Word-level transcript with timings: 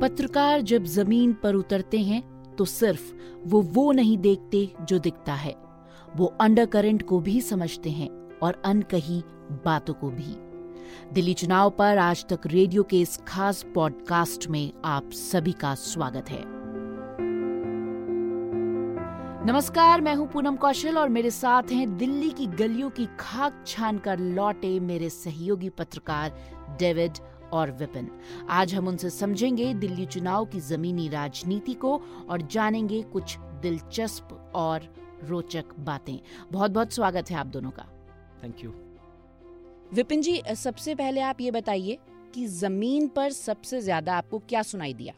पत्रकार 0.00 0.60
जब 0.62 0.84
ज़मीन 0.84 1.32
पर 1.32 1.54
उतरते 1.54 1.98
हैं 1.98 2.22
तो 2.56 2.64
सिर्फ़ 2.64 3.12
वो 3.46 3.60
वो 3.62 3.90
नहीं 3.92 4.16
देखते 4.18 4.68
जो 4.82 4.98
दिखता 4.98 5.34
है। 5.34 5.54
वो 6.16 6.26
अंडर 6.40 6.66
करंट 6.66 7.02
को 7.02 7.18
भी 7.20 7.40
समझते 7.40 7.90
हैं 7.90 8.08
और 8.42 8.60
अनकही 8.64 9.22
बातों 9.64 9.94
को 9.94 10.10
भी। 10.10 10.36
दिल्ली 11.12 11.34
चुनाव 11.34 11.70
पर 11.70 11.98
आज 11.98 12.24
तक 12.28 12.46
रेडियो 12.46 12.82
के 12.82 13.00
इस 13.00 13.16
खास 13.28 13.64
पॉडकास्ट 13.74 14.48
में 14.48 14.72
आप 14.84 15.10
सभी 15.12 15.52
का 15.52 15.74
स्वागत 15.74 16.30
है। 16.30 16.42
नमस्कार, 19.46 20.00
मैं 20.00 20.14
हूँ 20.14 20.26
पूनम 20.28 20.56
कौशल 20.56 20.98
और 20.98 21.08
मेरे 21.08 21.30
साथ 21.30 21.72
हैं 21.72 21.96
दिल्ली 21.96 22.30
की 22.30 22.46
गलियों 22.46 22.90
की 22.90 23.06
खाक 23.20 23.64
छान 23.66 23.98
कर 23.98 24.18
लौटे 24.18 24.78
मेरे 24.80 25.10
सहयोगी 25.10 25.68
पत्रकार 25.68 26.32
डेविड 26.78 27.18
और 27.52 27.70
विपिन। 27.70 28.10
आज 28.50 28.74
हम 28.74 28.88
उनसे 28.88 29.10
समझेंगे 29.10 29.72
दिल्ली 29.74 30.06
चुनाव 30.06 30.44
की 30.44 30.60
जमीनी 30.60 31.08
राजनीति 31.08 31.74
को 31.74 31.96
और 32.28 32.42
जानेंगे 32.42 33.02
कुछ 33.02 33.36
दिलचस्प 33.62 34.52
और 34.54 34.88
रोचक 35.24 35.74
बातें। 35.78 36.18
बहुत 36.52 36.70
बहुत 36.70 36.92
स्वागत 36.92 37.30
है 37.30 37.36
आप 37.36 37.46
दोनों 37.46 37.70
का। 37.70 37.86
थैंक 38.42 38.64
यू 38.64 38.70
विपिन 39.92 40.22
जी 40.22 40.40
सबसे 40.56 40.94
पहले 40.94 41.20
आप 41.20 41.40
ये 41.40 41.50
बताइए 41.50 41.98
कि 42.34 42.46
ज़मीन 42.48 43.08
पर 43.08 43.30
सबसे 43.32 43.80
ज़्यादा 43.80 44.14
आपको 44.14 44.38
क्या 44.38 44.62
सुनाई 44.62 44.94
दिया? 44.94 45.14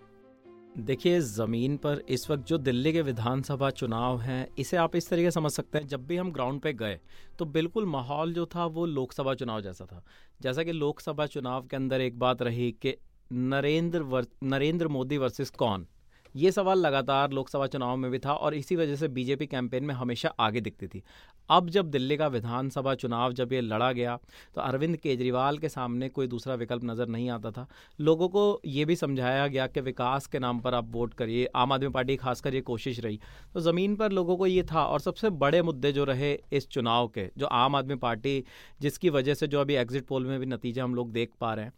देखिए, 0.77 1.19
ज़मीन 1.21 1.77
पर 1.77 1.99
इस 2.09 2.31
वक्त 2.31 2.47
जो 2.47 2.59
दिल्ली 2.59 2.93
के 2.93 3.01
विधानसभा 3.03 3.69
चुनाव 3.71 4.21
हैं, 4.21 4.47
इसे 4.59 4.77
आप 4.77 4.95
इस 4.97 5.09
तरीके 5.09 5.31
समझ 5.31 5.51
सकते 5.53 5.79
हैं, 5.79 5.87
जब 5.87 6.07
भी 6.07 6.17
हम 6.17 6.31
ग्राउंड 6.33 6.61
पे 6.61 6.73
गए 6.73 6.99
तो 7.39 7.45
बिल्कुल 7.47 7.87
माहौल 7.87 8.33
जो 8.35 8.47
था, 8.47 8.67
वो 8.67 8.87
लोकसभा 8.87 9.35
चुनाव 9.35 9.61
जैसा 9.61 9.85
था। 9.85 10.03
जैसा 10.43 10.63
कि 10.63 10.73
लोकसभा 10.73 11.27
चुनाव 11.27 11.67
के 11.67 11.77
अंदर 11.77 12.01
एक 12.01 12.19
बात 12.19 12.43
रही 12.43 12.71
कि 12.73 12.97
नरेंद्र 13.33 14.25
नरेंद्र 14.43 14.89
मोदी 14.89 15.19
वर्सेस 15.19 15.51
कौन? 15.51 15.87
ये 16.35 16.53
सवाल 16.53 16.79
लगातार 16.79 17.33
लोकसभा 17.33 17.67
चुनाव 17.67 17.97
में 17.97 18.11
भी 18.11 18.19
था 18.19 18.33
और 18.35 18.55
इसी 18.55 18.77
वजह 18.77 18.97
से 18.97 19.09
बीजेपी 19.11 19.47
कैंपेन 19.47 19.85
में 19.85 19.95
हमेशा 19.95 20.29
आगे 20.41 20.61
दिखती 20.61 20.87
थी। 20.87 21.03
अब 21.49 21.69
जब 21.71 21.91
दिल्ली 21.91 22.17
का 22.17 22.27
विधानसभा 22.29 22.95
चुनाव 22.95 23.33
जब 23.33 23.53
ये 23.53 23.61
लड़ा 23.61 23.91
गया 23.93 24.17
तो 24.55 24.61
अरविंद 24.61 24.97
केजरीवाल 24.97 25.59
के 25.59 25.69
सामने 25.69 26.09
कोई 26.09 26.27
दूसरा 26.27 26.55
विकल्प 26.55 26.85
नज़र 26.85 27.09
नहीं 27.09 27.29
आता 27.31 27.51
था। 27.51 27.67
लोगों 27.99 28.29
को 28.29 28.61
ये 28.67 28.85
भी 28.85 28.97
समझाया 28.97 29.47
गया 29.47 29.67
कि 29.67 29.81
विकास 29.81 30.27
के 30.27 30.39
नाम 30.39 30.61
पर 30.61 30.75
आप 30.75 30.89
वोट 30.93 31.15
करिए, 31.15 31.47
आम 31.47 31.73
आदमी 31.73 31.89
पार्टी 31.91 32.17
खासकर 32.17 32.55
ये 32.55 32.61
कोशिश 32.63 33.01
रही। 33.01 33.21
तो 33.55 33.61
ज़मीन 33.61 33.97
पर 33.97 34.13
लोगों 34.13 34.37
को 34.37 34.47
ये 34.47 34.63
था 34.63 34.85
और 34.85 35.01
सबसे 35.01 35.31
बड़े 35.33 35.63
मुद्दे 35.63 35.93
जो 35.93 36.05
रहे 36.05 36.33
इस 36.53 36.69
चुनाव 36.69 37.09
के, 37.09 37.29
जो 37.39 37.47
आम 37.47 37.77
आदमी 37.77 37.95
पार्टी, 37.97 38.45
जिसकी 38.81 39.11
वजह 39.11 39.35
से 39.35 39.47
जो 39.47 39.61
अभी 39.61 39.75
एग्जिट 39.75 40.07
पोल 40.07 40.27
में 40.27 40.39
भी 40.41 40.47
नतीजे 40.47 40.81
हम 40.81 40.95
लोग 40.95 41.13
देख 41.13 41.31
पा 41.41 41.53
रहे 41.55 41.65
हैं, 41.65 41.73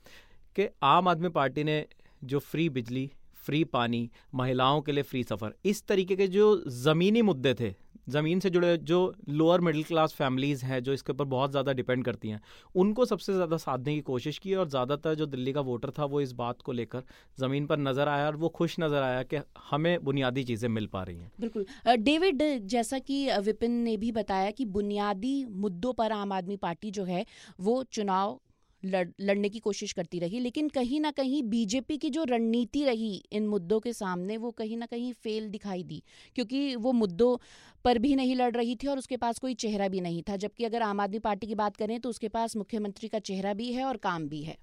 कि 0.56 0.68
आम 0.84 1.08
आदमी 1.08 1.28
पार्टी 1.30 1.64
ने 1.64 1.84
जो 2.24 2.38
फ्री 2.40 2.68
बिजली 2.70 3.10
फ्री 3.46 3.62
पानी, 3.66 4.08
महिलाओं 4.34 4.80
के 4.80 4.92
लिए 4.92 5.02
फ्री 5.04 5.22
सफ़र। 5.24 5.54
इस 5.64 5.86
तरीके 5.86 6.16
के 6.16 6.26
जो 6.28 6.62
ज़मीनी 6.68 7.22
मुद्दे 7.22 7.54
थे, 7.54 7.74
ज़मीन 8.08 8.40
से 8.40 8.50
जुड़े 8.50 8.76
जो 8.78 8.96
लोअर 9.30 9.60
मिडिल 9.60 9.82
क्लास 9.84 10.12
फैमिलीज़ 10.14 10.64
हैं, 10.64 10.82
जो 10.82 10.92
इसके 10.92 11.12
ऊपर 11.12 11.24
बहुत 11.26 11.50
ज़्यादा 11.50 11.72
डिपेंड 11.72 12.04
करती 12.04 12.28
हैं, 12.28 12.40
उनको 12.74 13.04
सबसे 13.04 13.32
ज़्यादा 13.32 13.56
साधने 13.56 13.94
की 13.94 14.00
कोशिश 14.02 14.38
की 14.38 14.54
और 14.54 14.68
ज़्यादातर 14.68 15.14
जो 15.14 15.26
दिल्ली 15.26 15.52
का 15.52 15.60
वोटर 15.60 15.90
था, 15.90 16.04
वो 16.04 16.20
इस 16.20 16.32
बात 16.34 16.60
को 16.62 16.72
लेकर 16.72 17.02
ज़मीन 17.38 17.66
पर 17.66 17.78
नज़र 17.78 18.08
आया 18.08 18.26
और 18.26 18.36
वो 18.36 18.48
खुश 18.50 18.76
नज़र 18.80 19.02
आया 19.02 19.22
कि 19.24 19.40
हमें 19.70 20.04
बुनियादी 20.04 20.44
चीज़ें 20.44 20.68
मिल 20.70 20.86
पा 20.86 21.02
रही 21.02 21.16
हैं। 21.16 21.32
बिल्कुल। 21.40 21.96
डेविड 21.98 22.42
जैसा 22.66 22.98
कि 23.00 23.26
विपिन 23.40 23.82
ने 23.82 23.96
भी 23.96 24.12
बताया 24.12 24.50
कि 24.50 24.64
बुनियादी 24.66 25.44
मुद्दों 25.46 25.92
पर 25.92 26.12
आम 26.12 26.32
आदमी 26.32 26.56
पार्टी 26.58 26.90
जो 26.90 27.04
है, 27.04 27.24
वो 27.60 27.82
चुनाव 27.84 28.40
लड़, 28.84 29.08
लड़ने 29.20 29.48
की 29.48 29.58
कोशिश 29.58 29.92
करती 29.92 30.18
रही, 30.18 30.40
लेकिन 30.40 30.68
कहीं 30.68 31.00
ना 31.00 31.10
कहीं 31.10 31.42
बीजेपी 31.42 31.96
की 31.96 32.10
जो 32.10 32.24
रणनीति 32.24 32.84
रही 32.84 33.14
इन 33.32 33.46
मुद्दों 33.48 33.80
के 33.80 33.92
सामने, 33.92 34.36
वो 34.36 34.50
कहीं 34.50 34.76
ना 34.76 34.86
कहीं 34.86 35.12
फेल 35.12 35.48
दिखाई 35.48 35.82
दी, 35.82 36.02
क्योंकि 36.34 36.74
वो 36.76 36.92
मुद्दों 36.92 37.36
पर 37.84 37.98
भी 37.98 38.14
नहीं 38.14 38.36
लड़ 38.36 38.52
रही 38.56 38.76
थी 38.76 38.86
और 38.86 38.98
उसके 38.98 39.16
पास 39.16 39.38
कोई 39.38 39.54
चेहरा 39.54 39.88
भी 39.88 40.00
नहीं 40.00 40.22
था। 40.22 40.36
जबकि 40.36 40.64
अगर 40.64 40.82
आम 40.82 41.00
आदमी 41.00 41.18
पार्टी 41.18 41.46
की 41.46 41.54
बात 41.54 41.76
करें 41.76 42.00
तो 42.00 42.08
उसके 42.08 42.28
पास 42.28 42.56
मुख्यमंत्री 42.56 43.08
का 43.08 43.18
चेहरा 43.18 43.54
भी 43.54 43.72
है 43.72 43.84
और 43.84 43.96
काम 43.96 44.28
भी 44.28 44.42
है। 44.42 44.56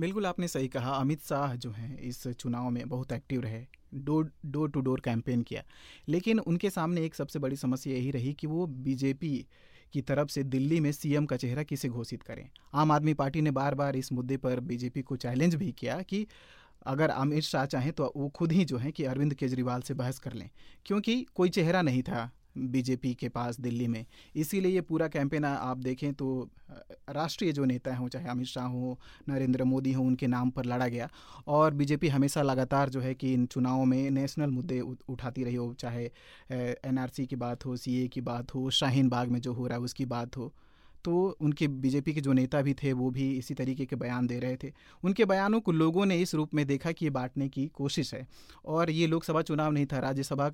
बिल्कुल, 0.00 0.26
आपने 0.26 0.48
सही 0.48 0.68
कहा। 0.68 0.90
अमित 0.90 1.22
शाह 1.22 1.54
जो 1.54 1.70
हैं, 1.70 1.98
इस 1.98 2.26
चुनाव 2.28 2.70
में 2.70 2.88
बहुत 2.88 3.12
एक्टिव 3.12 3.40
रहे 3.40 3.64
door 3.94 4.30
door 4.46 4.70
to 4.70 4.80
door 4.80 5.00
campaign 5.00 5.42
किया। 5.42 5.62
लेकिन 6.08 6.38
उनके 6.38 6.70
सामने 6.70 7.04
एक 7.04 7.14
सबसे 7.14 7.38
बड़ी 7.38 7.56
समस्या 7.56 7.92
यही 7.94 8.10
रही 8.10 8.32
कि 8.32 8.46
वो 8.46 8.66
बीजेपी 8.66 9.46
की 9.92 10.00
तरफ़ 10.02 10.28
से 10.28 10.42
दिल्ली 10.44 10.80
में 10.80 10.90
सीएम 10.92 11.26
का 11.26 11.36
चेहरा 11.36 11.62
किसे 11.62 11.88
घोषित 11.88 12.22
करें? 12.22 12.48
आम 12.74 12.92
आदमी 12.92 13.14
पार्टी 13.14 13.40
ने 13.40 13.50
बार 13.50 13.74
बार 13.74 13.96
इस 13.96 14.12
मुद्दे 14.12 14.36
पर 14.36 14.60
बीजेपी 14.60 15.02
को 15.02 15.16
चैलेंज 15.16 15.54
भी 15.54 15.72
किया 15.72 16.00
कि 16.02 16.26
अगर 16.86 17.10
अमित 17.10 17.42
शाह 17.42 17.66
चाहें 17.66 17.92
तो 17.92 18.12
वो 18.16 18.28
खुद 18.28 18.52
ही 18.52 18.64
जो 18.64 18.78
है 18.78 18.92
कि 18.92 19.04
अरविंद 19.04 19.34
केजरीवाल 19.34 19.82
से 19.82 19.94
बहस 19.94 20.18
कर 20.18 20.32
लें, 20.32 20.48
क्योंकि 20.86 21.26
कोई 21.34 21.48
चेहरा 21.48 21.82
नहीं 21.82 22.02
था। 22.02 22.30
बीजेपी 22.58 23.12
के 23.14 23.28
पास 23.28 23.60
दिल्ली 23.60 23.86
में। 23.88 24.04
इसीलिए 24.36 24.72
ये 24.72 24.80
पूरा 24.80 25.08
कैंपेन 25.08 25.44
आप 25.44 25.78
देखें 25.78 26.12
तो 26.14 26.48
राष्ट्रीय 27.10 27.52
जो 27.52 27.64
नेता 27.64 27.94
हों 27.96 28.08
चाहे 28.08 28.28
अमित 28.28 28.46
शाह 28.46 28.66
हों, 28.66 28.94
नरेंद्र 29.28 29.64
मोदी 29.64 29.92
हों, 29.92 30.06
उनके 30.06 30.26
नाम 30.26 30.50
पर 30.50 30.64
लड़ा 30.64 30.88
गया। 30.88 31.08
और 31.46 31.74
बीजेपी 31.74 32.08
हमेशा 32.08 32.42
लगातार 32.42 32.88
जो 32.88 33.00
है 33.00 33.14
कि 33.14 33.32
इन 33.34 33.46
चुनावों 33.46 33.84
में 33.84 34.10
नेशनल 34.10 34.50
मुद्दे 34.50 34.80
उठाती 34.80 35.44
रही 35.44 35.54
हो, 35.54 35.72
चाहे 35.74 36.10
एनआरसी 36.50 37.26
की 37.26 37.36
बात 37.36 37.66
हो, 37.66 37.76
सीए 37.76 38.08
की 38.08 38.20
बात 38.20 38.54
हो, 38.54 38.70
शाहीन 38.70 39.08
बाग 39.08 39.28
में 39.28 39.40
जो 39.40 39.52
हो 39.52 39.66
रहा 39.66 39.78
है 39.78 39.84
उसकी 39.84 40.04
बात 40.04 40.36
हो। 40.36 40.52
तो 41.04 41.36
उनके, 41.40 41.66
बीजेपी 41.68 42.12
के 42.12 42.20
जो 42.20 42.32
नेता 42.32 42.60
भी 42.62 42.74
थे, 42.74 42.92
वो 42.92 43.10
भी 43.10 43.30
इसी 43.38 43.54
तरीके 43.54 43.86
के 43.86 43.96
बयान 43.96 44.26
दे 44.26 44.38
रहे 44.38 44.56
थे। 44.56 44.72
उनके 45.04 45.24
बयानों 45.24 45.60
को 45.60 45.72
लोगों 45.72 46.06
ने 46.06 46.16
इस 46.16 46.34
रूप 46.34 46.54
में 46.54 46.66
देखा 46.66 46.92
कि 46.92 47.06
ये 47.06 47.10
बांटने 47.10 47.48
की 47.48 47.66
कोशिश 47.66 48.14
है। 48.14 48.26
और 48.64 48.90
ये 48.90 49.06
लोकसभा 49.06 49.42
चुनाव 49.42 49.72
नहीं 49.72 49.86
था, 49.86 49.98
राज्यसभा 49.98 50.50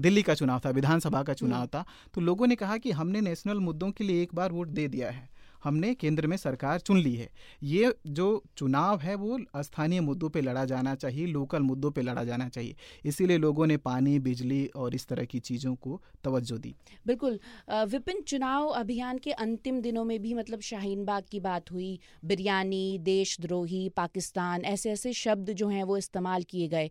दिल्ली 0.00 0.22
का 0.22 0.34
चुनाव 0.34 0.60
था 0.64 0.70
विधानसभा 0.70 1.22
का 1.22 1.32
चुनाव 1.34 1.58
हम्म। 1.58 1.68
था 1.68 1.84
तो 2.14 2.20
लोगों 2.20 2.46
ने 2.46 2.54
कहा 2.56 2.76
कि 2.76 2.90
हमने 2.90 3.20
नेशनल 3.20 3.58
मुद्दों 3.58 3.90
के 3.90 4.04
लिए 4.04 4.22
एक 4.22 4.34
बार 4.34 4.52
वोट 4.52 4.68
दे 4.68 4.88
दिया 4.88 5.10
है। 5.10 5.28
हमने 5.64 5.92
केंद्र 5.94 6.26
में 6.26 6.36
सरकार 6.36 6.78
चुन 6.80 6.98
ली 6.98 7.14
है। 7.14 7.28
ये 7.62 7.92
जो 8.08 8.26
चुनाव 8.56 9.00
है 9.00 9.14
वो 9.14 9.38
स्थानीय 9.56 10.00
मुद्दों 10.00 10.28
पे 10.28 10.40
लड़ा 10.40 10.64
जाना 10.64 10.94
चाहिए 10.94 11.26
लोकल 11.26 11.62
मुद्दों 11.62 11.90
पे 11.90 12.02
लड़ा 12.02 12.22
जाना 12.24 12.48
चाहिए। 12.48 12.76
इसीलिए 13.04 13.38
लोगों 13.38 13.66
ने 13.66 13.76
पानी 13.76 14.18
बिजली 14.18 14.64
और 14.66 14.94
इस 14.94 15.06
तरह 15.06 15.24
की 15.24 15.38
चीज़ों 15.38 15.74
को 15.76 16.00
तवज्जो 16.24 16.58
दी। 16.58 16.74
बिल्कुल। 17.06 17.38
विपिन 17.70 18.22
चुनाव 18.22 18.68
अभियान 18.68 19.18
के 19.18 19.32
अंतिम 19.32 19.80
दिनों 19.80 20.04
में 20.04 20.18
भी 20.22 20.32
मतलब 20.34 20.60
शाहीन 20.60 21.04
बाग 21.04 21.24
की 21.30 21.40
बात 21.40 21.72
हुई। 21.72 21.98
बिरयानी 22.24 22.98
देशद्रोही 23.02 23.88
पाकिस्तान 23.88 24.64
ऐसे 24.64 24.90
ऐसे 24.90 25.12
शब्द 25.12 25.52
जो 25.52 25.68
हैं 25.68 25.84
वो 25.84 25.96
इस्तेमाल 25.96 26.42
किए 26.42 26.68
गए। 26.68 26.90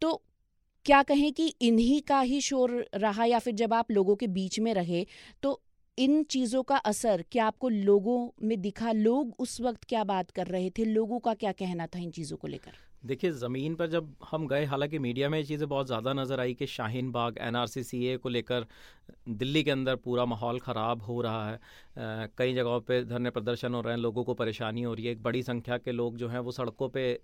तो 0.00 0.22
क्या 0.86 1.02
कहें 1.02 1.32
कि 1.32 1.46
इन्हीं 1.62 2.00
का 2.02 2.20
ही 2.20 2.40
शोर 2.40 2.70
रहा 2.94 3.24
या 3.24 3.38
फिर 3.38 3.54
जब 3.54 3.74
आप 3.74 3.90
लोगों 3.90 4.16
के 4.16 4.26
बीच 4.28 4.58
में 4.60 4.72
रहे 4.74 5.04
तो 5.42 5.60
इन 5.98 6.22
चीज़ों 6.24 6.62
का 6.62 6.76
असर 6.76 7.24
क्या 7.32 7.46
आपको 7.46 7.68
लोगों 7.68 8.18
में 8.42 8.60
दिखा? 8.60 8.92
लोग 8.92 9.34
उस 9.38 9.60
वक्त 9.60 9.84
क्या 9.84 10.04
बात 10.04 10.30
कर 10.30 10.46
रहे 10.46 10.70
थे? 10.70 10.84
लोगों 10.84 11.18
का 11.18 11.34
क्या 11.34 11.52
कहना 11.52 11.86
था 11.86 11.98
इन 11.98 12.10
चीज़ों 12.10 12.36
को 12.36 12.48
लेकर? 12.48 12.72
देखिए, 13.06 13.30
ज़मीन 13.32 13.74
पर 13.74 13.86
जब 13.86 14.14
हम 14.30 14.46
गए, 14.48 14.64
हालाँकि 14.64 14.98
मीडिया 14.98 15.28
में 15.28 15.38
ये 15.38 15.44
चीज़ें 15.44 15.68
बहुत 15.68 15.86
ज़्यादा 15.86 16.12
नज़र 16.12 16.40
आई 16.40 16.54
कि 16.54 16.66
शाहीन 16.66 17.10
बाग 17.12 17.38
एन 17.40 18.16
को 18.18 18.28
लेकर 18.28 18.66
दिल्ली 19.28 19.62
के 19.62 19.70
अंदर 19.70 19.96
पूरा 19.96 20.24
माहौल 20.24 20.60
ख़राब 20.60 21.02
हो 21.02 21.20
रहा 21.20 21.50
है। 21.50 22.28
कई 22.38 22.54
जगहों 22.54 22.80
पे 22.80 23.02
धरने 23.04 23.30
प्रदर्शन 23.30 23.74
हो 23.74 23.80
रहे 23.80 23.94
हैं, 23.94 24.00
लोगों 24.00 24.24
को 24.24 24.34
परेशानी 24.34 24.82
हो 24.82 24.94
रही 24.94 25.06
है। 25.06 25.12
एक 25.12 25.22
बड़ी 25.22 25.42
संख्या 25.42 25.78
के 25.78 25.92
लोग 25.92 26.16
जो 26.16 26.28
हैं, 26.28 26.38
वो 26.38 26.52
सड़कों 26.52 26.88
पे, 26.88 27.18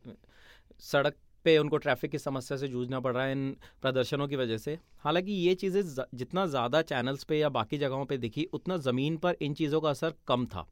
सड़क 0.81 1.17
पे 1.49 1.57
उनको 1.59 1.77
ट्रैफ़िक 1.79 2.11
की 2.11 2.19
समस्या 2.21 2.57
से 2.59 2.69
जूझना 2.69 3.01
पड़ 3.01 3.15
रहा 3.15 3.25
है 3.25 3.33
इन 3.33 3.57
प्रदर्शनों 3.83 4.29
की 4.29 4.37
वजह 4.37 4.59
से। 4.59 4.79
हालाँकि 5.01 5.33
ये 5.33 5.55
चीज़ें 5.57 5.83
जितना 6.15 6.47
ज़्यादा 6.49 6.83
चैनल्स 6.85 7.25
पे 7.25 7.39
या 7.39 7.49
बाकी 7.51 7.79
जगहों 7.79 8.05
पे 8.05 8.17
दिखी, 8.19 8.45
उतना 8.53 8.77
ज़मीन 8.79 9.17
पर 9.17 9.37
इन 9.41 9.55
चीज़ों 9.55 9.81
का 9.81 9.91
असर 9.91 10.15
कम 10.29 10.47
था। 10.47 10.67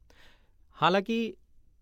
हालाँकि 0.77 1.35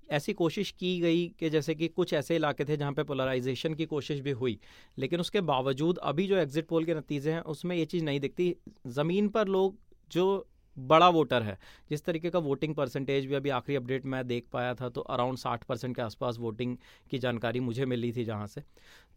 ऐसी 0.10 0.34
कोशिश 0.36 0.72
की 0.72 1.00
गई 1.00 1.26
कि 1.40 1.50
जैसे 1.50 1.74
कि 1.76 1.88
कुछ 1.90 2.14
ऐसे 2.14 2.36
इलाके 2.36 2.66
थे 2.66 2.76
जहाँ 2.78 2.94
पे 2.94 3.04
पोलराइजेशन 3.04 3.74
की 3.74 3.86
कोशिश 3.86 4.20
भी 4.20 4.32
हुई, 4.34 4.58
लेकिन 4.98 5.20
उसके 5.20 5.42
बावजूद 5.44 5.98
अभी 6.04 6.28
जो 6.28 6.38
एग्जिट 6.38 6.68
पोल 6.68 6.86
के 6.86 6.94
नतीजे 6.96 7.32
हैं, 7.32 7.42
उसमें 7.42 7.76
ये 7.76 7.86
चीज़ 7.86 8.04
नहीं 8.04 8.20
दिखती। 8.20 8.56
ज़मीन 8.90 9.30
पर 9.30 9.48
लोग 9.48 9.78
जो 10.12 10.48
बड़ा 10.78 11.10
वोटर 11.10 11.44
है। 11.44 11.58
जिस 11.90 12.04
तरीके 12.06 12.30
का 12.30 12.40
वोटिंग 12.40 12.76
परसेंटेज 12.76 13.26
भी 13.26 13.36
अभी 13.36 13.50
आखिरी 13.52 13.76
अपडेट 13.76 14.06
मैं 14.06 14.26
देख 14.28 14.46
पाया 14.54 14.74
था 14.74 14.90
तो 14.90 15.02
अराउंड 15.02 15.38
साठ 15.38 15.64
परसेंट 15.64 15.96
के 15.96 16.02
आसपास 16.02 16.38
वोटिंग 16.40 16.76
की 17.12 17.18
जानकारी 17.18 17.60
मुझे 17.60 17.86
मिली 17.86 18.12
थी 18.14 18.26
जहाँ 18.26 18.48
से। 18.48 18.64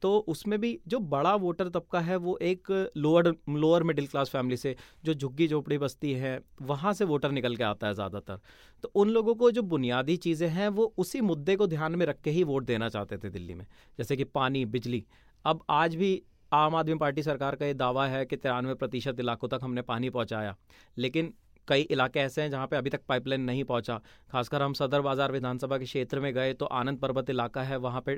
तो 0.02 0.18
उसमें 0.28 0.58
भी 0.60 0.78
जो 0.88 0.98
बड़ा 1.00 1.34
वोटर 1.36 1.68
तबका 1.68 2.00
है, 2.00 2.16
वो 2.16 2.36
एक 2.38 2.90
lower 2.96 3.32
lower 3.50 3.82
middle 3.82 4.06
class 4.06 4.30
family 4.30 4.56
से 4.56 4.74
जो 5.04 5.14
झुग्गी 5.14 5.48
झोपड़ी 5.48 5.78
बस्ती 5.78 6.12
है, 6.12 6.40
वहाँ 6.62 6.92
से 6.92 7.04
वोटर 7.04 7.30
निकल 7.30 7.56
के 7.56 7.64
आता 7.64 7.86
है 7.86 7.94
ज़्यादातर। 7.94 8.40
तो 8.84 8.90
उन 8.94 9.10
लोगों 9.10 9.34
को 9.34 9.50
जो 9.50 9.62
बुनियादी 9.64 10.16
चीज़ें 10.18 10.48
हैं, 10.48 10.68
वो 10.68 10.92
उसी 10.98 11.20
मुद्दे 11.22 11.56
को 11.56 11.66
ध्यान 11.66 11.94
में 11.94 12.06
रख 12.06 12.20
के 12.20 12.30
ही 12.30 12.44
वोट 12.44 12.64
देना 12.64 12.88
चाहते 12.88 13.18
थे 13.18 13.30
दिल्ली 13.30 13.54
में। 13.54 13.66
जैसे 13.98 14.16
कि 14.16 14.24
पानी, 14.24 14.64
बिजली। 14.66 15.04
अब 15.44 15.64
आज 15.70 15.94
भी 15.94 16.22
आम 16.52 16.74
आदमी 16.74 16.94
पार्टी 16.94 17.22
सरकार 17.22 17.56
का 17.56 17.66
ये 17.66 17.74
दावा 17.74 18.06
है 18.06 18.24
कि 18.26 18.36
तिरानवे 18.36 18.74
प्रतिशत 18.74 19.20
इलाकों 19.20 19.48
तक 19.48 19.60
हमने 19.62 19.82
पानी 19.82 20.10
पहुँचाया। 20.10 20.56
लेकिन 20.96 21.32
कई 21.68 21.80
इलाके 21.82 22.20
ऐसे 22.20 22.42
हैं 22.42 22.50
जहाँ 22.50 22.66
पे 22.66 22.76
अभी 22.76 22.90
तक 22.90 23.00
पाइपलाइन 23.08 23.40
नहीं 23.42 23.64
पहुँचा। 23.64 24.00
खासकर 24.30 24.62
हम 24.62 24.72
सदर 24.72 25.00
बाज़ार 25.00 25.32
विधानसभा 25.32 25.78
के 25.78 25.84
क्षेत्र 25.84 26.20
में 26.20 26.32
गए 26.34 26.52
तो 26.54 26.66
आनंद 26.66 26.98
पर्वत 26.98 27.30
इलाका 27.30 27.62
है 27.62 27.76
वहाँ 27.78 28.02
पे 28.06 28.16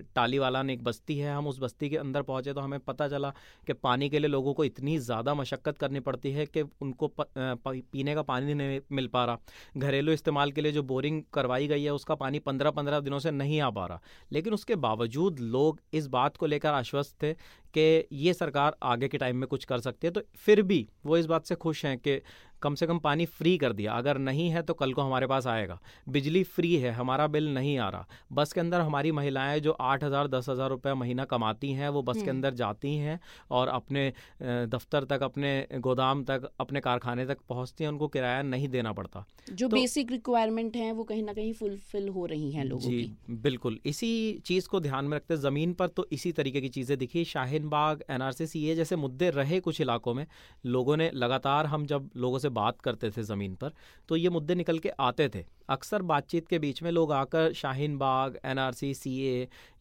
ने 0.62 0.73
एक 0.73 0.82
बस्ती 0.85 1.19
है। 1.19 1.35
हम 1.35 1.47
उस 1.47 1.58
बस्ती 1.61 1.88
के 1.91 1.97
अंदर 1.97 2.23
पहुँचे 2.23 2.52
तो 2.52 2.61
हमें 2.61 2.79
पता 2.81 3.08
चला 3.08 3.32
कि 3.67 3.73
पानी 3.75 4.08
के 4.11 4.19
लिए 4.19 4.29
लोगों 4.29 4.55
को 4.55 4.64
इतनी 4.64 4.99
ज़्यादा 5.00 5.35
मशक्क़त 5.35 5.79
करनी 5.79 6.00
पड़ती 6.00 6.32
है 6.32 6.47
कि 6.47 6.62
उनको 6.62 7.08
प, 7.11 7.25
पीने 7.37 8.14
का 8.14 8.23
पानी 8.23 8.55
नहीं 8.55 8.81
मिल 8.93 9.06
पा 9.06 9.25
रहा। 9.25 9.38
घरेलू 9.76 10.12
इस्तेमाल 10.12 10.52
के 10.52 10.61
लिए 10.61 10.73
जो 10.73 10.82
बोरिंग 10.85 11.23
करवाई 11.35 11.67
गई 11.67 11.85
है 11.85 11.93
उसका 11.93 12.14
पानी 12.17 12.38
पंद्रह 12.41 12.70
पंद्रह 12.70 13.00
दिनों 13.00 13.19
से 13.19 13.31
नहीं 13.31 13.61
आ 13.61 13.70
पा 13.70 13.87
रहा। 13.87 14.00
लेकिन 14.32 14.55
उसके 14.55 14.76
बावजूद 14.79 15.41
लोग 15.41 15.81
इस 15.93 16.06
बात 16.08 16.37
को 16.37 16.47
लेकर 16.47 16.69
आश्वस्त 16.70 17.23
थे 17.23 17.32
कि 17.75 18.05
ये 18.19 18.33
सरकार 18.35 18.77
आगे 18.85 19.09
के 19.09 19.19
टाइम 19.19 19.37
में 19.37 19.47
कुछ 19.49 19.65
कर 19.65 19.81
सकती 19.81 20.07
है 20.07 20.13
तो 20.13 20.23
फिर 20.37 20.63
भी 20.63 20.87
वो 21.07 21.17
इस 21.17 21.27
बात 21.27 21.47
से 21.47 21.55
खुश 21.57 21.85
हैं 21.87 21.97
कि 21.99 22.21
कम 22.63 22.75
से 22.75 22.87
कम 22.87 22.99
पानी 22.99 23.25
फ्री 23.27 23.57
कर 23.59 23.73
दिया। 23.73 23.93
अगर 23.93 24.19
नहीं 24.19 24.49
है 24.51 24.63
तो 24.63 24.75
कल 24.75 24.93
को 24.93 25.03
हमारे 25.03 25.27
पास 25.27 25.47
आएगा। 25.47 25.79
बिजली 26.09 26.43
फ्री 26.47 26.75
है 26.77 26.91
हमारा 26.93 27.27
बिल 27.27 27.49
नहीं 27.55 27.77
आ 27.79 27.89
रहा। 27.89 28.07
बस 28.33 28.53
के 28.53 28.61
अंदर 28.61 28.81
हमारी 28.81 29.13
महिलाएँ 29.13 29.61
जो 29.61 29.73
आठ 29.73 30.05
हज़ार 30.05 30.29
दस 30.29 30.49
हज़ार 30.49 30.69
रुपये 30.71 30.93
महीना 30.95 31.25
कमाती 31.25 31.73
हैं 31.73 31.89
वो 31.89 32.03
बस 32.03 32.15
के 32.15 32.21
हम्म। 32.21 32.31
अंदर 32.31 32.55
जाती 32.55 32.95
हैं 32.97 33.19
और 33.51 33.69
अपने 33.69 34.13
दफ्तर 34.43 35.05
तक 35.05 35.23
अपने 35.23 35.67
गोदाम 35.79 36.25
तक 36.25 36.51
अपने 36.61 36.81
कारखाने 36.81 37.27
तक 37.27 37.39
पहुँचती 37.49 37.85
हैं 37.85 37.91
उनको 37.91 38.09
किराया 38.09 38.43
नहीं 38.43 38.69
देना 38.69 38.93
पड़ता। 38.93 39.25
जो 39.51 39.69
तो, 39.69 39.77
बेसिक 39.77 40.13
रिक्वायरमेंट 40.13 40.77
हैं 40.77 40.93
वो 40.93 41.05
कहीं 41.05 41.23
ना 41.23 41.33
कहीं 41.33 41.53
फुलफिल 41.53 42.09
हो 42.09 42.27
रही 42.27 42.51
हैं 42.53 42.65
लोगों 42.65 42.91
जी 42.91 43.03
की। 43.03 43.35
बिल्कुल। 43.39 43.79
इसी 43.87 44.13
चीज़ 44.47 44.69
को 44.69 44.81
ध्यान 44.81 45.05
में 45.05 45.17
रखते 45.17 45.37
ज़मीन 45.39 45.73
पर 45.73 45.89
तो 45.89 46.07
इसी 46.13 46.33
तरीके 46.33 46.61
की 46.61 46.69
चीज़ें 46.69 46.97
दिखी। 46.99 47.25
शाहीन 47.27 47.60
बाग, 47.69 48.03
एन 48.11 48.23
आर 48.23 48.33
जैसे 48.75 48.97
मुद्दे 48.97 49.31
रहे 49.31 49.61
कुछ 49.61 49.81
इलाकों 49.81 50.15
में, 50.15 50.27
लोगों 50.67 50.97
ने 50.97 51.11
लगातार 51.15 51.67
हम 51.67 51.87
जब 51.87 52.09
लोगों 52.17 52.39
से 52.39 52.49
बात 52.51 52.81
करते 52.81 53.11
थे 53.11 53.23
ज़मीन 53.23 53.55
पर 53.55 53.73
तो 54.09 54.17
ये 54.17 54.29
मुद्दे 54.31 54.55
निकल 54.55 54.79
के 54.79 54.89
आते 55.01 55.29
थे। 55.29 55.45
अक्सर 55.69 56.03
बातचीत 56.03 56.49
के 56.49 56.59
बीच 56.59 56.83
में 56.83 56.91
लोग 56.91 57.12
आकर 57.12 57.53
शाहीन 57.53 57.97
बाग, 57.99 58.39
एन 58.45 58.59
आर 58.59 58.75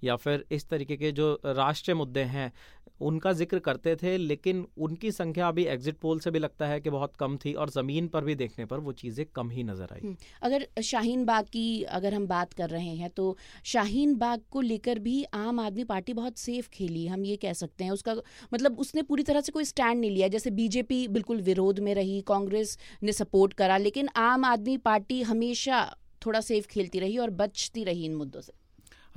या 0.03 0.15
फिर 0.15 0.45
इस 0.51 0.67
तरीके 0.69 0.97
के 0.97 1.11
जो 1.11 1.33
राष्ट्रीय 1.45 1.95
मुद्दे 1.95 2.23
हैं 2.25 2.51
उनका 3.01 3.31
ज़िक्र 3.33 3.59
करते 3.59 3.95
थे 3.95 4.15
लेकिन 4.17 4.65
उनकी 4.79 5.11
संख्या 5.11 5.47
अभी 5.47 5.63
एग्जिट 5.67 5.97
पोल 5.99 6.19
से 6.19 6.31
भी 6.31 6.39
लगता 6.39 6.67
है 6.67 6.79
कि 6.81 6.89
बहुत 6.89 7.15
कम 7.19 7.37
थी 7.37 7.53
और 7.55 7.69
ज़मीन 7.71 8.07
पर 8.07 8.23
भी 8.23 8.35
देखने 8.35 8.65
पर 8.65 8.79
वो 8.79 8.91
चीज़ें 8.93 9.25
कम 9.35 9.49
ही 9.49 9.63
नज़र 9.63 9.93
आई। 9.93 9.99
हम्म, 9.99 10.15
अगर 10.41 10.67
शाहीन 10.83 11.25
बाग 11.25 11.45
की 11.47 11.83
अगर 11.91 12.13
हम 12.13 12.27
बात 12.27 12.53
कर 12.53 12.69
रहे 12.69 12.95
हैं 12.95 13.09
तो 13.11 13.35
शाहीन 13.65 14.15
बाग 14.17 14.41
को 14.51 14.61
लेकर 14.61 14.99
भी 14.99 15.23
आम 15.35 15.59
आदमी 15.59 15.83
पार्टी 15.85 16.13
बहुत 16.13 16.37
सेफ़ 16.39 16.69
खेली 16.69 17.05
हम 17.07 17.25
ये 17.25 17.35
कह 17.37 17.53
सकते 17.55 17.83
हैं। 17.83 17.91
उसका 17.91 18.15
मतलब 18.53 18.79
उसने 18.79 19.01
पूरी 19.03 19.23
तरह 19.23 19.41
से 19.41 19.51
कोई 19.51 19.65
स्टैंड 19.65 19.99
नहीं 19.99 20.11
लिया। 20.11 20.27
जैसे 20.27 20.51
बीजेपी 20.53 21.07
बिल्कुल 21.09 21.41
विरोध 21.43 21.79
में 21.79 21.93
रही 21.95 22.21
कांग्रेस 22.27 22.77
ने 23.03 23.11
सपोर्ट 23.13 23.53
करा 23.53 23.77
लेकिन 23.79 24.09
आम 24.17 24.45
आदमी 24.45 24.77
पार्टी 24.79 25.21
हमेशा 25.23 25.85
थोड़ा 26.25 26.39
सेफ़ 26.41 26.67
खेलती 26.67 26.99
रही 26.99 27.17
और 27.17 27.29
बचती 27.35 27.83
रही 27.83 28.05
इन 28.05 28.15
मुद्दों 28.15 28.41
से। 28.41 28.53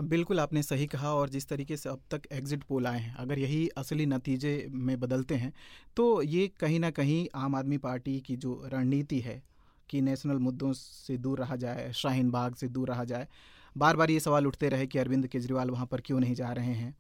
बिल्कुल 0.03 0.41
आपने 0.41 0.63
सही 0.63 0.87
कहा 0.87 1.13
और 1.15 1.29
जिस 1.29 1.49
तरीके 1.49 1.77
से 1.77 1.89
अब 1.89 2.01
तक 2.11 2.23
एग्ज़िट 2.33 2.63
पोल 2.65 2.87
आए 2.87 2.99
हैं, 2.99 3.15
अगर 3.15 3.39
यही 3.39 3.67
असली 3.77 4.07
नतीजे 4.07 4.67
में 4.71 4.99
बदलते 5.01 5.35
हैं 5.35 5.53
तो 5.97 6.23
ये 6.23 6.47
कहीं 6.61 6.81
ना 6.81 6.91
कहीं 6.91 7.27
आम 7.35 7.55
आदमी 7.55 7.79
पार्टी 7.79 8.19
की 8.21 8.37
जो 8.37 8.61
रणनीति 8.73 9.19
है 9.21 9.43
कि 9.91 10.01
नेशनल 10.01 10.39
मुद्दों 10.39 10.73
से 10.73 11.17
दूर 11.19 11.39
रहा 11.39 11.57
जाए, 11.57 11.91
शाहीन 11.95 12.31
बाग 12.31 12.55
से 12.55 12.69
दूर 12.69 12.89
रहा 12.89 13.05
जाए 13.05 13.29
बार 13.77 13.97
बार 13.97 14.11
ये 14.11 14.21
सवाल 14.21 14.47
उठते 14.47 14.69
रहे 14.69 14.87
कि 14.87 14.99
अरविंद 14.99 15.27
केजरीवाल 15.27 15.71
वहाँ 15.71 15.87
पर 15.87 16.01
क्यों 16.01 16.21
नहीं 16.21 16.35
जा 16.35 16.53
रहे 16.53 16.73
हैं? 16.75 16.95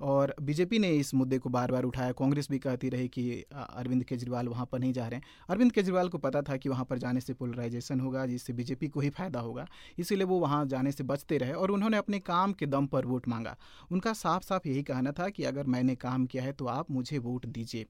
और 0.00 0.34
बीजेपी 0.42 0.78
ने 0.78 0.90
इस 0.90 1.14
मुद्दे 1.14 1.38
को 1.38 1.50
बार 1.50 1.72
बार 1.72 1.84
उठाया। 1.84 2.12
कांग्रेस 2.12 2.48
भी 2.50 2.58
कहती 2.58 2.88
रही 2.88 3.08
कि 3.08 3.30
अरविंद 3.52 4.04
केजरीवाल 4.04 4.48
वहाँ 4.48 4.66
पर 4.72 4.78
नहीं 4.78 4.92
जा 4.92 5.06
रहे 5.08 5.20
हैं। 5.20 5.26
अरविंद 5.50 5.72
केजरीवाल 5.72 6.08
को 6.08 6.18
पता 6.18 6.42
था 6.42 6.56
कि 6.56 6.68
वहाँ 6.68 6.84
पर 6.84 6.98
जाने 6.98 7.20
से 7.20 7.34
पोलराइजेशन 7.34 8.00
होगा, 8.00 8.26
जिससे 8.26 8.52
बीजेपी 8.52 8.88
को 8.88 9.00
ही 9.00 9.10
फ़ायदा 9.10 9.40
होगा। 9.40 9.66
इसीलिए 9.98 10.24
वो 10.24 10.38
वहाँ 10.38 10.66
जाने 10.66 10.92
से 10.92 11.04
बचते 11.04 11.38
रहे 11.38 11.52
और 11.52 11.70
उन्होंने 11.70 11.96
अपने 11.96 12.18
काम 12.18 12.52
के 12.52 12.66
दम 12.66 12.86
पर 12.86 13.06
वोट 13.06 13.28
मांगा। 13.28 13.56
उनका 13.92 14.12
साफ़ 14.12 14.44
साफ़ 14.44 14.68
यही 14.68 14.82
कहना 14.82 15.12
था 15.12 15.28
कि, 15.28 15.44
अगर 15.44 15.66
मैंने 15.66 15.94
काम 15.94 16.26
किया 16.26 16.42
है 16.42 16.52
तो 16.52 16.66
आप 16.66 16.90
मुझे 16.90 17.18
वोट 17.18 17.46
दीजिए। 17.46 17.86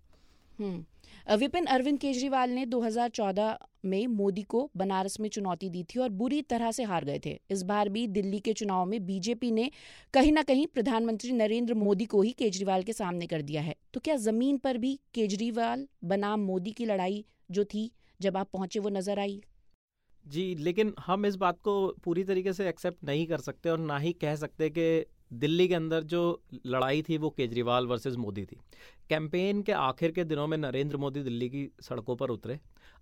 विपिन 0.58 1.64
अरविंद 1.66 1.98
केजरीवाल 1.98 2.50
ने 2.50 2.64
2014 2.66 3.56
में 3.84 4.06
मोदी 4.08 4.42
को 4.44 4.70
बनारस 4.76 5.18
में 5.20 5.28
चुनौती 5.28 5.68
दी 5.70 5.82
थी 5.84 6.00
और 6.00 6.08
बुरी 6.12 6.40
तरह 6.42 6.70
से 6.70 6.84
हार 6.84 7.04
गए 7.04 7.20
थे। 7.26 7.38
इस 7.50 7.62
बार 7.62 7.88
भी 7.88 8.06
दिल्ली 8.08 8.40
के 8.40 8.52
चुनाव 8.52 8.84
में 8.86 9.04
बीजेपी 9.06 9.50
ने 9.50 9.70
कहीं 10.14 10.32
ना 10.32 10.42
कहीं 10.42 10.66
प्रधानमंत्री 10.66 11.32
नरेंद्र 11.32 11.74
मोदी 11.74 12.04
को 12.04 12.22
ही 12.22 12.32
केजरीवाल 12.32 12.82
के 12.82 12.92
सामने 12.92 13.26
कर 13.26 13.42
दिया 13.42 13.62
है। 13.62 13.74
तो 13.94 14.00
क्या 14.00 14.16
ज़मीन 14.18 14.58
पर 14.58 14.78
भी 14.78 14.98
केजरीवाल 15.14 15.86
बनाम 16.04 16.40
मोदी 16.40 16.72
की 16.72 16.86
लड़ाई 16.86 17.24
जो 17.50 17.64
थी, 17.64 17.90
जब 18.20 18.36
आप 18.36 18.48
पहुँचे 18.52 18.78
वो 18.78 18.88
नज़र 18.88 19.18
आई? 19.18 19.40
जी, 20.26 20.54
लेकिन 20.54 20.94
हम 21.00 21.26
इस 21.26 21.36
बात 21.36 21.60
को 21.60 21.74
पूरी 22.04 22.24
तरीके 22.24 22.52
से 22.52 22.68
एक्सेप्ट 22.68 23.04
नहीं 23.04 23.26
कर 23.26 23.38
सकते 23.40 23.68
और 23.70 23.78
ना 23.78 23.98
ही 23.98 24.12
कह 24.12 24.34
सकते 24.36 24.68
कि 24.70 25.04
दिल्ली 25.32 25.66
के 25.68 25.74
अंदर 25.74 26.02
जो 26.04 26.20
लड़ाई 26.66 27.02
थी 27.02 27.16
वो 27.18 27.30
केजरीवाल 27.30 27.86
वर्सेस 27.86 28.14
मोदी 28.16 28.44
थी। 28.44 28.56
कैंपेन 29.10 29.60
के 29.62 29.72
आखिर 29.72 30.10
के 30.10 30.24
दिनों 30.24 30.46
में 30.46 30.56
नरेंद्र 30.58 30.96
मोदी 30.96 31.22
दिल्ली 31.22 31.48
की 31.48 31.68
सड़कों 31.80 32.16
पर 32.16 32.30
उतरे। 32.30 32.58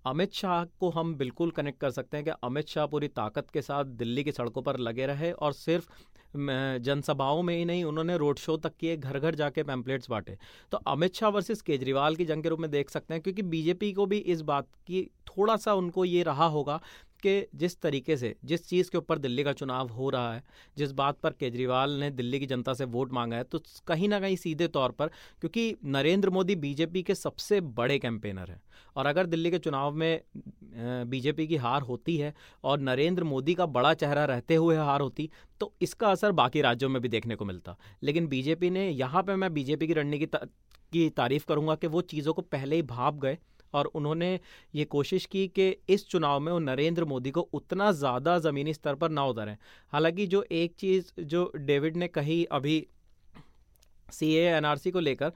अमित 0.07 0.33
शाह 0.33 0.65
को 0.81 0.91
हम 0.91 1.15
बिल्कुल 1.15 1.51
कनेक्ट 1.51 1.81
कर 1.81 1.91
सकते 1.91 2.17
हैं 2.17 2.25
कि 2.25 2.33
अमित 2.45 2.69
शाह 2.69 2.87
पूरी 2.87 3.09
ताकत 3.11 3.51
के 3.51 3.63
साथ 3.63 3.85
दिल्ली 3.95 4.25
की 4.25 4.33
सड़कों 4.33 4.63
पर 4.63 4.79
लगे 4.79 5.07
रहे 5.07 5.33
और 5.33 5.53
सिर्फ़ 5.55 5.89
जनसभाओं 6.37 7.43
में 7.43 7.57
ही 7.57 7.65
नहीं, 7.65 7.85
उन्होंने 7.85 8.17
रोड 8.17 8.39
शो 8.39 8.57
तक 8.57 8.73
किए 8.81 8.97
घर 8.97 9.19
घर 9.19 9.35
जाके 9.35 9.63
पैम्पलेट्स 9.63 10.11
बांटे। 10.11 10.37
तो 10.73 10.79
अमित 10.87 11.15
शाह 11.15 11.31
वर्सेस 11.31 11.63
केजरीवाल 11.63 12.17
की 12.17 12.25
जंग 12.25 12.43
के 12.43 12.49
रूप 12.49 12.61
में 12.61 12.71
देख 12.71 12.91
सकते 12.91 13.15
हैं, 13.15 13.23
क्योंकि 13.23 13.43
बीजेपी 13.45 13.93
को 13.93 14.07
भी 14.07 14.19
इस 14.19 14.41
बात 14.43 14.69
की 14.87 15.03
थोड़ा 15.29 15.57
सा 15.57 15.75
उनको 15.75 16.05
ये 16.05 16.23
रहा 16.23 16.47
होगा 16.49 16.81
कि 17.23 17.47
जिस 17.55 17.81
तरीके 17.81 18.17
से, 18.17 18.35
जिस 18.45 18.67
चीज़ 18.69 18.91
के 18.91 18.99
ऊपर 18.99 19.19
दिल्ली 19.19 19.45
का 19.45 19.53
चुनाव 19.53 19.89
हो 19.89 20.11
रहा 20.11 20.35
है, 20.35 20.43
जिस 20.77 20.93
बात 20.93 21.19
पर 21.21 21.31
केजरीवाल 21.31 21.91
ने 21.93 22.11
दिल्ली 22.13 22.41
की 22.41 22.47
जनता 22.47 22.75
से 22.75 22.85
वोट 22.87 23.13
मांगा 23.13 23.37
है 23.37 23.45
तो 23.45 23.61
कहीं 23.87 24.09
ना 24.09 24.21
कहीं 24.21 24.37
सीधे 24.37 24.69
तौर 24.69 24.91
पर, 24.91 25.07
क्योंकि 25.41 25.75
नरेंद्र 25.87 26.31
मोदी 26.31 26.57
बीजेपी 26.57 27.03
के 27.03 27.15
सबसे 27.15 27.61
बड़े 27.61 27.99
कैंपेनर 27.99 28.51
हैं। 28.51 28.61
और 28.97 29.07
अगर 29.07 29.27
दिल्ली 29.27 29.51
के 29.51 29.59
चुनाव 29.59 29.95
में 29.95 30.21
बीजेपी 31.11 31.47
की 31.47 31.57
हार 31.57 31.83
होती 31.83 32.17
है 32.17 32.35
और 32.65 32.81
नरेंद्र 32.81 33.25
मोदी 33.25 33.55
का 33.55 33.67
बड़ा 33.69 33.93
चेहरा 33.95 34.25
रहते 34.25 34.55
हुए 34.55 34.77
हार 34.77 35.01
होती 35.01 35.29
तो 35.61 35.73
इसका 35.83 36.09
असर 36.09 36.33
बाकी 36.35 36.61
राज्यों 36.61 36.91
में 36.91 37.01
भी 37.03 37.09
देखने 37.09 37.35
को 37.35 37.45
मिलता। 37.45 37.77
लेकिन 38.03 38.27
बीजेपी 38.29 38.71
ने, 38.71 38.89
यहाँ 38.89 39.23
पर 39.23 39.37
मैं 39.37 39.53
बीजेपी 39.55 39.87
की 39.87 39.93
रणनीति 39.93 40.27
की 40.93 41.09
तारीफ़ 41.11 41.45
करूँगा 41.49 41.75
कि 41.75 41.87
वो 41.87 42.01
चीज़ों 42.03 42.33
को 42.35 42.43
पहले 42.43 42.77
ही 42.77 42.83
भाप 42.85 43.15
गए। 43.15 43.39
और 43.75 43.87
उन्होंने 43.87 44.41
ये 44.75 44.85
कोशिश 44.85 45.27
की 45.27 45.47
कि 45.49 45.69
इस 45.89 46.07
चुनाव 46.09 46.41
में 46.41 46.53
वो 46.53 46.59
नरेंद्र 46.59 47.05
मोदी 47.05 47.31
को 47.31 47.41
उतना 47.41 47.91
ज़्यादा 47.93 48.39
ज़मीनी 48.39 48.75
स्तर 48.75 48.95
पर 48.95 49.11
ना 49.11 49.25
उतारें। 49.25 49.57
हालाँकि 49.93 50.27
जो 50.27 50.45
एक 50.53 50.75
चीज़ 50.79 51.21
जो 51.21 51.51
डेविड 51.57 51.97
ने 51.97 52.09
कही 52.09 52.45
अभी 52.45 52.87
सी 54.13 54.33
एन 54.35 54.75
को 54.87 55.01
लेकर 55.01 55.33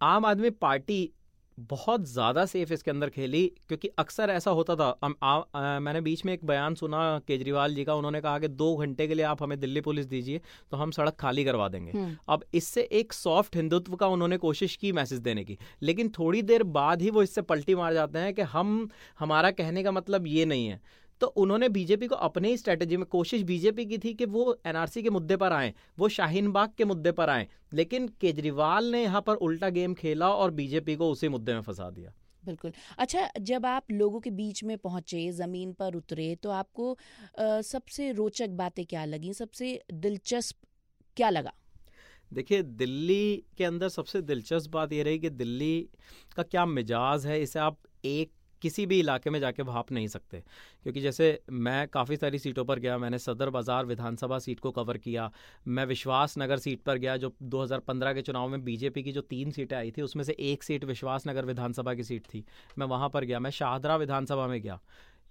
आम 0.00 0.24
आदमी 0.26 0.50
पार्टी 0.50 1.10
बहुत 1.58 2.06
ज़्यादा 2.08 2.44
सेफ़ 2.46 2.72
इसके 2.72 2.90
अंदर 2.90 3.08
खेली 3.10 3.46
क्योंकि 3.68 3.88
अक्सर 3.98 4.30
ऐसा 4.30 4.50
होता 4.50 4.74
था। 4.76 4.84
आ, 4.84 5.08
आ, 5.22 5.42
आ, 5.54 5.80
मैंने 5.80 6.00
बीच 6.00 6.24
में 6.24 6.32
एक 6.32 6.44
बयान 6.44 6.74
सुना 6.74 7.02
केजरीवाल 7.28 7.74
जी 7.74 7.84
का 7.84 7.94
उन्होंने 7.94 8.20
कहा 8.20 8.38
कि 8.38 8.48
दो 8.48 8.74
घंटे 8.76 9.06
के 9.08 9.14
लिए 9.14 9.24
आप 9.24 9.42
हमें 9.42 9.58
दिल्ली 9.60 9.80
पुलिस 9.80 10.06
दीजिए 10.06 10.40
तो 10.70 10.76
हम 10.76 10.90
सड़क 10.90 11.16
खाली 11.20 11.44
करवा 11.44 11.68
देंगे। 11.68 11.92
हम्म। 11.92 12.16
अब 12.28 12.44
इससे 12.54 12.82
एक 12.92 13.12
सॉफ्ट 13.12 13.56
हिंदुत्व 13.56 13.94
का 13.94 14.06
उन्होंने 14.06 14.36
कोशिश 14.38 14.76
की 14.76 14.92
मैसेज 14.92 15.18
देने 15.20 15.44
की 15.44 15.58
लेकिन 15.82 16.08
थोड़ी 16.08 16.42
देर 16.42 16.62
बाद 16.72 17.02
ही 17.02 17.10
वो 17.10 17.22
इससे 17.22 17.42
पलटी 17.44 17.74
मार 17.74 17.94
जाते 17.94 18.18
हैं 18.18 18.34
कि 18.34 18.42
हम 18.42 18.88
हमारा 19.18 19.50
कहने 19.52 19.82
का 19.82 19.92
मतलब 19.92 20.26
ये 20.26 20.44
नहीं 20.44 20.66
है। 20.68 20.80
तो 21.24 21.28
उन्होंने 21.42 21.68
बीजेपी 21.68 22.06
को 22.06 22.14
अपने 22.24 22.48
ही 22.48 22.56
स्ट्रेटेजी 22.56 22.96
में 22.96 23.04
कोशिश 23.06 23.42
बीजेपी 23.42 23.84
की 23.86 23.98
थी 23.98 24.12
कि 24.14 24.24
वो 24.24 24.42
एनआरसी 24.66 25.02
के 25.02 25.10
मुद्दे 25.10 25.36
पर 25.36 25.52
आए 25.52 25.72
वो 25.98 26.08
शाहीन 26.08 26.50
बाग 26.52 26.72
के 26.78 26.84
मुद्दे 26.84 27.12
पर 27.12 27.30
आए 27.30 27.46
लेकिन 27.72 28.08
केजरीवाल 28.20 28.90
ने 28.92 29.02
यहाँ 29.02 29.22
पर 29.26 29.34
उल्टा 29.46 29.68
गेम 29.68 29.94
खेला 29.94 30.28
और 30.34 30.50
बीजेपी 30.50 30.96
को 30.96 31.10
उसी 31.10 31.28
मुद्दे 31.28 31.54
में 31.54 31.60
फंसा 31.62 31.88
दिया। 31.90 32.12
बिल्कुल। 32.42 32.72
अच्छा 32.98 33.28
जब 33.40 33.66
आप 33.66 33.90
लोगों 33.92 34.20
के 34.20 34.30
बीच 34.30 34.62
में 34.64 34.76
पहुँचे 34.78 35.30
ज़मीन 35.32 35.72
पर 35.72 35.94
उतरे 35.94 36.34
तो 36.42 36.50
आपको 36.50 36.92
आ, 36.92 37.60
सबसे 37.62 38.10
रोचक 38.12 38.48
बातें 38.48 38.84
क्या 38.86 39.04
लगी? 39.04 39.32
सबसे 39.32 39.80
दिलचस्प 39.92 40.56
क्या 41.16 41.30
लगा? 41.30 41.52
देखिए 42.32 42.62
दिल्ली 42.62 43.44
के 43.58 43.64
अंदर 43.64 43.88
सबसे 43.88 44.22
दिलचस्प 44.22 44.70
बात 44.70 44.92
यह 44.92 45.04
रही 45.04 45.18
कि 45.18 45.30
दिल्ली 45.30 45.76
का 46.36 46.42
क्या 46.42 46.66
मिजाज 46.66 47.26
है 47.26 47.42
इसे 47.42 47.58
आप 47.58 47.78
एक 48.04 48.32
किसी 48.64 48.86
भी 48.86 48.98
इलाके 48.98 49.30
में 49.30 49.38
जाके 49.40 49.62
भाप 49.62 49.92
नहीं 49.92 50.08
सकते। 50.08 50.42
क्योंकि 50.82 51.00
जैसे 51.00 51.28
मैं 51.50 51.86
काफ़ी 51.88 52.16
सारी 52.16 52.38
सीटों 52.38 52.64
पर 52.64 52.78
गया, 52.78 52.98
मैंने 52.98 53.18
सदर 53.18 53.50
बाज़ार 53.50 53.86
विधानसभा 53.86 54.38
सीट 54.38 54.60
को 54.60 54.70
कवर 54.70 54.98
किया, 54.98 55.30
मैं 55.68 55.84
विश्वास 55.86 56.34
नगर 56.38 56.58
सीट 56.58 56.82
पर 56.82 56.98
गया 56.98 57.16
जो 57.16 57.34
2015 57.42 58.14
के 58.14 58.22
चुनाव 58.22 58.48
में 58.48 58.64
बीजेपी 58.64 59.02
की 59.02 59.12
जो 59.12 59.20
तीन 59.20 59.50
सीटें 59.50 59.76
आई 59.76 59.90
थी, 59.90 60.02
उसमें 60.02 60.24
से 60.24 60.36
एक 60.40 60.62
सीट 60.62 60.84
विश्वास 60.84 61.26
नगर 61.26 61.44
विधानसभा 61.44 61.94
की 61.94 62.02
सीट 62.02 62.26
थी। 62.26 62.44
मैं 62.78 62.86
वहाँ 62.86 63.08
पर 63.08 63.24
गया, 63.24 63.40
मैं 63.40 63.50
शाहदरा 63.50 63.96
विधानसभा 63.96 64.46
में 64.46 64.60
गया। 64.62 64.80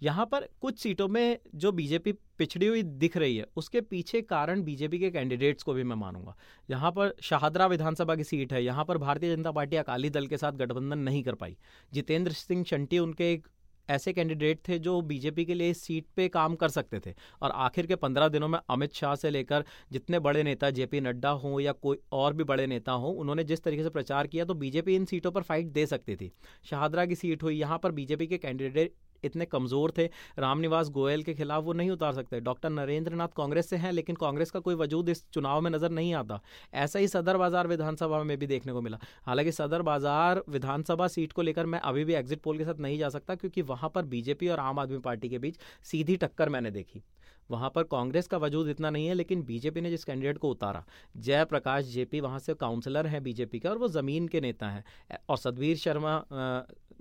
यहाँ 0.02 0.26
पर 0.26 0.48
कुछ 0.62 0.80
सीटों 0.80 1.08
में 1.08 1.40
जो 1.56 1.72
बीजेपी 1.72 2.12
पिछड़ी 2.38 2.68
हुई 2.68 2.84
दिख 2.84 3.18
रही 3.18 3.36
है, 3.38 3.46
उसके 3.56 3.82
पीछे 3.82 4.22
कारण 4.24 4.62
बीजेपी 4.64 5.00
के 5.00 5.10
कैंडिडेट्स 5.12 5.64
को 5.64 5.74
भी 5.74 5.84
मैं 5.84 5.96
मानूँगा। 5.96 6.36
यहाँ 6.70 6.92
पर 6.92 7.14
शाहदरा 7.22 7.68
विधानसभा 7.68 8.16
की 8.16 8.24
सीट 8.24 8.54
है, 8.54 8.64
यहाँ 8.64 8.86
पर 8.86 8.98
भारतीय 8.98 9.36
जनता 9.36 9.52
पार्टी 9.52 9.78
अकाली 9.78 10.10
दल 10.10 10.28
के 10.28 10.38
साथ 10.38 10.52
गठबंधन 10.54 11.00
नहीं 11.00 11.24
कर 11.24 11.36
पाई। 11.36 11.58
जितेंद्र 11.92 12.32
सिंह 12.32 12.64
शंटी 12.64 13.00
उनके 13.00 13.32
एक 13.34 13.48
ऐसे 13.90 14.12
कैंडिडेट 14.14 14.60
थे 14.68 14.78
जो 14.80 15.00
बीजेपी 15.02 15.46
के 15.46 15.54
लिए 15.54 15.70
इस 15.70 15.82
सीट 15.84 16.06
पे 16.16 16.28
काम 16.30 16.56
कर 16.56 16.70
सकते 16.70 17.00
थे। 17.00 17.14
और 17.42 17.52
आखिर 17.52 17.86
के 17.86 17.96
पंद्रह 17.96 18.28
दिनों 18.28 18.48
में 18.48 18.60
अमित 18.60 18.94
शाह 18.94 19.16
से 19.16 19.30
लेकर 19.30 19.64
जितने 19.92 20.20
बड़े 20.20 20.44
नेता 20.44 20.70
जेपी 20.72 21.02
नड्डा 21.02 21.30
हों 21.32 21.60
या 21.60 21.72
कोई 21.74 21.98
और 22.12 22.34
भी 22.34 22.44
बड़े 22.44 22.68
नेता 22.68 22.92
हों, 22.94 23.16
उन्होंने 23.16 23.44
जिस 23.44 23.64
तरीके 23.64 23.84
से 23.84 23.90
प्रचार 23.90 24.28
किया 24.28 24.46
तो 24.46 24.54
बीजेपी 24.56 24.96
इन 24.96 25.06
सीटों 25.06 25.32
पर 25.32 25.42
फाइट 25.44 25.68
दे 25.68 25.86
सकती 25.86 26.16
थी। 26.16 26.32
शाहदरा 26.66 27.06
की 27.06 27.16
सीट 27.16 27.44
हुई, 27.44 27.56
यहाँ 27.56 27.80
पर 27.80 27.92
बीजेपी 27.92 28.28
के 28.28 28.38
कैंडिडेट 28.38 28.94
इतने 29.24 29.46
कमज़ोर 29.46 29.94
थे। 29.98 30.06
रामनिवास 30.40 30.90
गोयल 30.92 31.24
के 31.24 31.34
खिलाफ 31.34 31.64
वो 31.64 31.74
नहीं 31.74 31.90
उतार 31.92 32.14
सकते। 32.14 32.40
डॉक्टर 32.42 32.70
नरेंद्र 32.72 33.14
नाथ 33.14 33.28
कांग्रेस 33.38 33.70
से 33.70 33.76
हैं, 33.76 33.92
लेकिन 33.92 34.16
कांग्रेस 34.16 34.52
का 34.52 34.60
कोई 34.60 34.76
वजूद 34.76 35.10
इस 35.10 35.26
चुनाव 35.34 35.62
में 35.62 35.70
नज़र 35.72 35.90
नहीं 35.92 36.14
आता। 36.14 36.40
ऐसा 36.76 37.00
ही 37.00 37.08
सदर 37.08 37.38
बाज़ार 37.38 37.68
विधानसभा 37.68 38.22
में 38.24 38.38
भी 38.38 38.48
देखने 38.48 38.74
को 38.74 38.82
मिला। 38.82 39.00
हालाँकि 39.26 39.52
सदर 39.52 39.82
बाज़ार 39.82 40.44
विधानसभा 40.50 41.08
सीट 41.08 41.34
को 41.34 41.42
लेकर 41.42 41.66
मैं 41.66 41.80
अभी 41.82 42.04
भी 42.06 42.14
एग्जिट 42.14 42.42
पोल 42.42 42.58
के 42.58 42.66
साथ 42.66 42.80
नहीं 42.80 43.00
जा 43.00 43.10
सकता, 43.10 43.36
क्योंकि 43.36 43.62
वहाँ 43.64 43.90
पर 43.90 44.06
बीजेपी 44.06 44.48
और 44.48 44.60
आम 44.60 44.80
आदमी 44.80 44.98
पार्टी 45.00 45.30
के 45.30 45.40
बीच 45.40 45.58
सीधी 45.84 46.18
टक्कर 46.18 46.50
मैंने 46.50 46.72
देखी। 46.72 47.04
वहाँ 47.52 47.70
पर 47.70 47.84
कांग्रेस 47.86 48.28
का 48.28 48.38
वजूद 48.38 48.68
इतना 48.70 48.90
नहीं 48.90 49.08
है, 49.08 49.14
लेकिन 49.14 49.44
बीजेपी 49.44 49.82
ने 49.82 49.90
जिस 49.90 50.04
कैंडिडेट 50.04 50.38
को 50.38 50.50
उतारा, 50.50 50.84
जयप्रकाश 51.18 51.86
जेपी 51.86 52.20
वहाँ 52.20 52.40
से 52.40 52.54
काउंसलर 52.56 53.08
हैं 53.08 53.24
बीजेपी 53.24 53.60
के 53.60 53.68
और 53.68 53.78
वो 53.78 53.88
ज़मीन 53.90 54.28
के 54.28 54.42
नेता 54.42 54.70
हैं। 54.70 54.84
और 55.30 55.38
सदवीर 55.38 55.78
शर्मा 55.78 56.24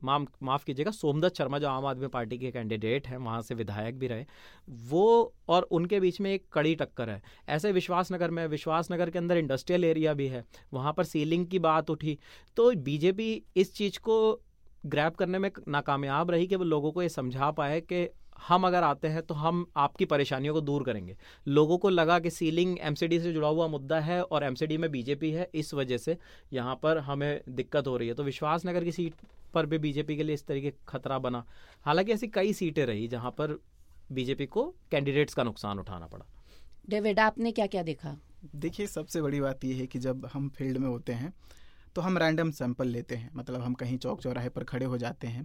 माफ़ 0.05 0.65
कीजिएगा, 0.65 0.91
सोमदत्त 0.91 1.37
शर्मा 1.37 1.59
जो 1.59 1.69
आम 1.69 1.85
आदमी 1.87 2.07
पार्टी 2.09 2.39
के 2.39 2.51
कैंडिडेट 2.51 3.07
हैं, 3.09 3.17
वहाँ 3.19 3.43
से 3.43 3.55
विधायक 3.55 3.99
भी 3.99 4.07
रहे। 4.07 4.25
वो 4.69 5.35
और 5.49 5.63
उनके 5.63 6.01
बीच 6.01 6.21
में 6.21 6.33
एक 6.33 6.47
कड़ी 6.53 6.75
टक्कर 6.75 7.11
है। 7.11 7.23
ऐसे 7.49 7.73
विश्वासनगर 7.73 8.31
में, 8.31 8.47
विश्वासनगर 8.47 9.11
के 9.11 9.19
अंदर 9.19 9.37
इंडस्ट्रियल 9.37 9.85
एरिया 9.85 10.15
भी 10.15 10.27
है, 10.27 10.45
वहाँ 10.73 10.93
पर 10.93 11.05
सीलिंग 11.05 11.47
की 11.47 11.59
बात 11.59 11.91
उठी 11.91 12.19
तो 12.57 12.71
बीजेपी 12.81 13.31
इस 13.57 13.75
चीज़ 13.75 13.99
को 13.99 14.19
ग्रैप 14.87 15.17
करने 15.17 15.39
में 15.39 15.51
नाकामयाब 15.69 16.31
रही 16.31 16.47
कि 16.47 16.57
वो 16.57 16.65
लोगों 16.65 16.93
को 16.93 17.03
ये 17.03 17.09
समझा 17.09 17.51
पाए 17.51 17.81
कि 17.83 18.09
हम 18.39 18.67
अगर 18.67 18.83
आते 18.83 19.09
हैं 19.09 19.23
तो 19.23 19.35
हम 19.35 19.65
आपकी 19.77 20.05
परेशानियों 20.05 20.55
को 20.55 20.61
दूर 20.61 20.85
करेंगे। 20.85 21.17
लोगों 21.49 21.79
को 21.79 21.89
लगा 21.89 22.19
कि 22.19 22.31
सीलिंग 22.31 22.77
एमसीडी 22.81 23.21
से 23.21 23.33
जुड़ा 23.33 23.49
हुआ 23.49 23.67
मुद्दा 23.69 24.01
है 24.01 24.23
और 24.23 24.45
एमसीडी 24.45 24.77
में 24.77 24.91
बीजेपी 24.91 25.31
है 25.31 25.49
इस 25.55 25.73
वजह 25.75 25.99
से 25.99 26.17
यहाँ 26.53 26.79
पर 26.83 26.99
हमें 27.01 27.41
दिक्कत 27.49 27.87
हो 27.87 27.97
रही 27.97 28.09
है। 28.09 28.15
तो 28.15 28.25
विश्वासनगर 28.25 28.85
की 28.85 28.93
सीट 28.93 29.15
पर 29.55 29.67
भी 29.67 29.79
बीजेपी 29.79 30.17
के 30.17 30.23
लिए 30.23 30.35
इस 30.35 30.47
तरीके 30.47 30.73
खतरा 30.89 31.19
बना। 31.19 31.45
हालाँकि 31.87 32.13
ऐसी 32.13 32.29
कई 32.29 32.53
सीटें 32.53 32.85
रही 32.87 33.09
जहाँ 33.09 33.31
पर 33.31 33.59
बीजेपी 34.13 34.47
को 34.47 34.65
कैंडिडेट्स 34.91 35.35
का 35.35 35.43
नुकसान 35.43 35.79
उठाना 35.79 36.07
पड़ा। 36.07 36.27
डेविड 36.91 37.21
आपने 37.21 37.53
क्या 37.53 37.67
क्या 37.67 37.83
देखा? 37.83 38.17
देखिए 38.57 38.87
सबसे 38.87 39.21
बड़ी 39.23 39.41
बात 39.41 39.65
यह 39.65 39.77
है 39.77 39.87
कि 39.87 39.99
जब 39.99 40.29
हम 40.33 40.49
फ़ील्ड 40.49 40.79
में 40.79 40.89
होते 40.89 41.13
हैं 41.13 41.33
तो 41.97 42.03
हम 42.03 42.19
रैंडम 42.19 42.51
सैंपल 42.51 42.89
लेते 42.89 43.15
हैं। 43.15 43.31
मतलब 43.35 43.61
हम 43.61 43.75
कहीं 43.75 43.99
चौक 43.99 44.21
चौराहे 44.23 44.49
पर 44.49 44.65
खड़े 44.65 44.87
हो 44.87 44.99
जाते 44.99 45.27
हैं। 45.27 45.45